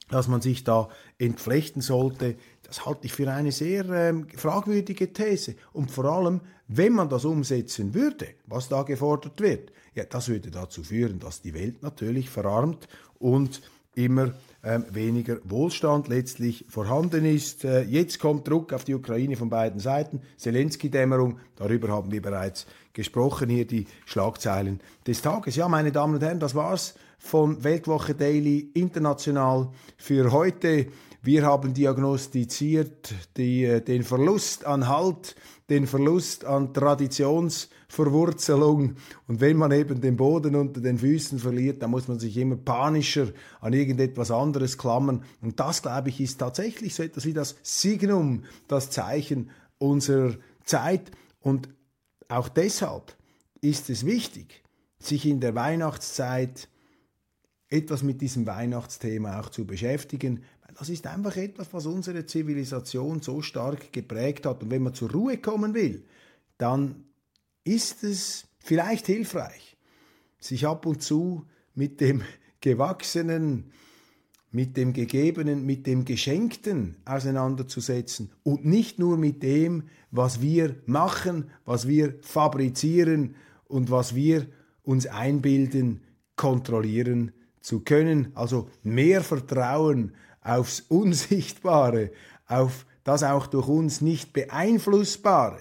dass 0.10 0.28
man 0.28 0.41
sich 0.41 0.63
da 0.63 0.89
entflechten 1.17 1.82
sollte, 1.82 2.36
das 2.63 2.86
halte 2.86 3.06
ich 3.06 3.13
für 3.13 3.32
eine 3.32 3.52
sehr 3.52 3.86
ähm, 3.89 4.28
fragwürdige 4.36 5.12
These. 5.12 5.56
Und 5.74 5.91
vor 5.91 6.06
allem, 6.06 6.41
wenn 6.67 6.94
man 6.94 7.10
das 7.10 7.26
umsetzen 7.26 7.94
würde, 7.94 8.28
was 8.46 8.70
da 8.70 8.84
gefordert 8.84 9.41
wird, 9.41 9.72
ja, 9.94 10.06
das 10.06 10.30
würde 10.30 10.52
dazu 10.52 10.84
führen, 10.84 11.20
dass 11.20 11.41
die 11.41 11.54
Welt 11.54 11.82
natürlich 11.84 12.30
verarmt 12.30 12.88
und 13.20 13.62
immer 13.94 14.34
ähm, 14.63 14.86
weniger 14.91 15.39
Wohlstand 15.44 16.08
letztlich 16.08 16.65
vorhanden 16.70 17.26
ist. 17.26 17.65
Äh, 17.65 17.82
jetzt 17.82 18.20
kommt 18.20 18.48
Druck 18.48 18.72
auf 18.74 18.86
die 18.86 18.96
Ukraine 18.96 19.36
von 19.36 19.50
beiden 19.50 19.80
Seiten. 19.80 20.22
Zelensky-Dämmerung, 20.38 21.39
darüber 21.56 21.89
haben 21.89 22.12
wir 22.12 22.22
bereits 22.22 22.67
gesprochen. 22.93 23.49
Hier 23.49 23.65
die 23.65 23.88
Schlagzeilen 24.06 24.82
des 25.08 25.21
Tages. 25.21 25.56
Ja, 25.56 25.67
meine 25.67 25.91
Damen 25.91 26.15
und 26.15 26.23
Herren, 26.23 26.39
das 26.39 26.56
war's 26.56 26.95
von 27.17 27.63
Weltwoche 27.63 28.15
Daily 28.15 28.71
International 28.73 29.69
für 29.97 30.32
heute. 30.32 30.88
Wir 31.23 31.45
haben 31.45 31.75
diagnostiziert 31.75 33.13
die, 33.38 33.65
äh, 33.65 33.80
den 33.80 34.01
Verlust 34.01 34.65
an 34.65 34.88
Halt, 34.88 35.36
den 35.69 35.86
Verlust 35.86 36.45
an 36.45 36.73
Traditionsverwurzelung. 36.73 38.95
Und 39.27 39.39
wenn 39.39 39.56
man 39.56 39.71
eben 39.71 40.01
den 40.01 40.17
Boden 40.17 40.56
unter 40.56 40.82
den 40.82 40.97
Füßen 40.97 41.38
verliert, 41.38 41.84
dann 41.84 41.91
muss 41.91 42.08
man 42.08 42.17
sich 42.17 42.36
immer 42.38 42.56
panischer 42.56 43.27
an 43.60 43.73
irgendetwas 43.73 44.32
anderes 44.32 44.80
klammern. 44.80 45.23
Und 45.41 45.60
das, 45.60 45.84
glaube 45.84 46.10
ich, 46.10 46.19
ist 46.19 46.39
tatsächlich 46.39 46.95
so 46.95 47.04
etwas 47.04 47.25
wie 47.25 47.34
das 47.34 47.56
Signum, 47.62 48.45
das 48.67 48.89
Zeichen 48.89 49.51
unserer 49.77 50.34
Zeit. 50.63 51.12
Und 51.39 51.69
auch 52.32 52.50
deshalb 52.50 53.15
ist 53.62 53.89
es 53.89 54.06
wichtig, 54.06 54.63
sich 55.00 55.26
in 55.26 55.39
der 55.39 55.56
Weihnachtszeit 55.56 56.67
etwas 57.70 58.04
mit 58.04 58.22
diesem 58.22 58.46
Weihnachtsthema 58.46 59.39
auch 59.39 59.50
zu 59.50 59.65
beschäftigen, 59.65 60.44
das 60.78 60.89
ist 60.89 61.06
einfach 61.06 61.36
etwas, 61.36 61.74
was 61.74 61.86
unsere 61.86 62.26
Zivilisation 62.26 63.22
so 63.22 63.41
stark 63.41 63.91
geprägt 63.94 64.46
hat. 64.46 64.63
Und 64.63 64.72
wenn 64.72 64.84
man 64.84 64.94
zur 64.94 65.12
Ruhe 65.12 65.38
kommen 65.38 65.74
will, 65.74 66.04
dann 66.58 67.06
ist 67.63 68.04
es 68.04 68.46
vielleicht 68.60 69.06
hilfreich, 69.06 69.78
sich 70.39 70.65
ab 70.65 70.86
und 70.86 71.04
zu 71.04 71.46
mit 71.76 72.02
dem 72.02 72.24
Gewachsenen, 72.62 73.72
mit 74.52 74.76
dem 74.76 74.94
Gegebenen, 74.94 75.66
mit 75.66 75.88
dem 75.88 76.04
Geschenkten 76.06 76.98
auseinanderzusetzen 77.06 78.32
und 78.44 78.66
nicht 78.66 79.00
nur 79.00 79.18
mit 79.18 79.44
dem, 79.44 79.84
was 80.12 80.42
wir 80.42 80.76
machen, 80.86 81.50
was 81.66 81.88
wir 81.88 82.16
fabrizieren 82.22 83.36
und 83.68 83.90
was 83.90 84.14
wir 84.14 84.48
uns 84.84 85.08
einbilden, 85.08 86.02
kontrollieren 86.36 87.32
zu 87.62 87.80
können. 87.80 88.32
Also 88.36 88.70
mehr 88.84 89.22
Vertrauen 89.24 90.14
aufs 90.42 90.82
Unsichtbare, 90.82 92.12
auf 92.48 92.86
das 93.04 93.24
auch 93.24 93.48
durch 93.48 93.68
uns 93.68 94.02
nicht 94.02 94.34
beeinflussbare. 94.34 95.60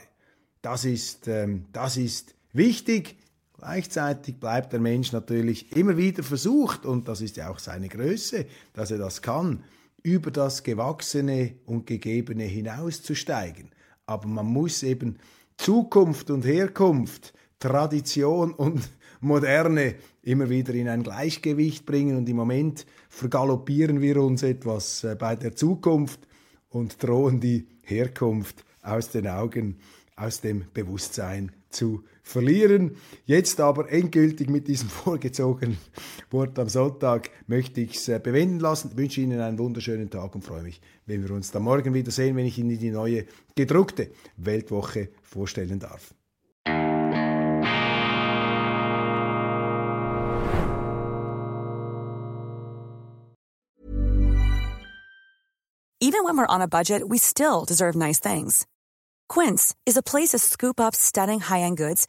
Das 0.62 0.84
ist, 0.84 1.28
ähm, 1.28 1.66
das 1.72 1.96
ist 1.96 2.34
wichtig. 2.52 3.16
Gleichzeitig 3.60 4.40
bleibt 4.40 4.72
der 4.72 4.80
Mensch 4.80 5.12
natürlich 5.12 5.76
immer 5.76 5.98
wieder 5.98 6.22
versucht, 6.22 6.86
und 6.86 7.08
das 7.08 7.20
ist 7.20 7.36
ja 7.36 7.50
auch 7.50 7.58
seine 7.58 7.90
Größe, 7.90 8.46
dass 8.72 8.90
er 8.90 8.96
das 8.96 9.20
kann, 9.20 9.64
über 10.02 10.30
das 10.30 10.62
Gewachsene 10.62 11.56
und 11.66 11.86
Gegebene 11.86 12.44
hinauszusteigen. 12.44 13.68
Aber 14.06 14.26
man 14.28 14.46
muss 14.46 14.82
eben 14.82 15.18
Zukunft 15.58 16.30
und 16.30 16.46
Herkunft, 16.46 17.34
Tradition 17.58 18.54
und 18.54 18.80
Moderne 19.20 19.96
immer 20.22 20.48
wieder 20.48 20.72
in 20.72 20.88
ein 20.88 21.02
Gleichgewicht 21.02 21.84
bringen. 21.84 22.16
Und 22.16 22.30
im 22.30 22.36
Moment 22.36 22.86
vergaloppieren 23.10 24.00
wir 24.00 24.22
uns 24.22 24.42
etwas 24.42 25.04
äh, 25.04 25.16
bei 25.16 25.36
der 25.36 25.54
Zukunft 25.54 26.20
und 26.70 27.02
drohen 27.02 27.40
die 27.40 27.68
Herkunft 27.82 28.64
aus 28.80 29.10
den 29.10 29.28
Augen, 29.28 29.80
aus 30.16 30.40
dem 30.40 30.64
Bewusstsein 30.72 31.52
zu 31.68 32.02
verlieren. 32.30 32.96
Jetzt 33.26 33.60
aber 33.60 33.90
endgültig 33.90 34.48
mit 34.48 34.68
diesem 34.68 34.88
vorgezogenen 35.04 35.78
Wort 36.30 36.58
am 36.58 36.68
Sonntag 36.68 37.30
möchte 37.46 37.80
ich 37.80 37.96
es 37.96 38.08
äh, 38.08 38.20
bewenden 38.22 38.60
lassen. 38.60 38.90
Ich 38.92 38.96
wünsche 38.96 39.20
Ihnen 39.20 39.40
einen 39.40 39.58
wunderschönen 39.58 40.10
Tag 40.10 40.34
und 40.34 40.44
freue 40.44 40.62
mich, 40.62 40.80
wenn 41.06 41.22
wir 41.22 41.34
uns 41.34 41.50
dann 41.50 41.62
morgen 41.62 41.92
wiedersehen, 41.92 42.36
wenn 42.36 42.46
ich 42.46 42.58
Ihnen 42.58 42.78
die 42.78 42.90
neue 42.90 43.26
gedruckte 43.54 44.10
Weltwoche 44.36 45.08
vorstellen 45.22 45.78
darf. 45.78 46.14
Even 56.02 56.24
when 56.24 56.36
we're 56.38 56.46
on 56.46 56.62
a 56.62 56.66
budget, 56.66 57.08
we 57.08 57.18
still 57.18 57.64
deserve 57.66 57.94
nice 57.94 58.18
things. 58.18 58.66
Quince 59.28 59.76
is 59.86 59.96
a 59.96 60.02
place 60.02 60.30
to 60.30 60.38
scoop 60.38 60.80
up 60.80 60.94
stunning 60.94 61.40
high-end 61.40 61.76
goods 61.76 62.08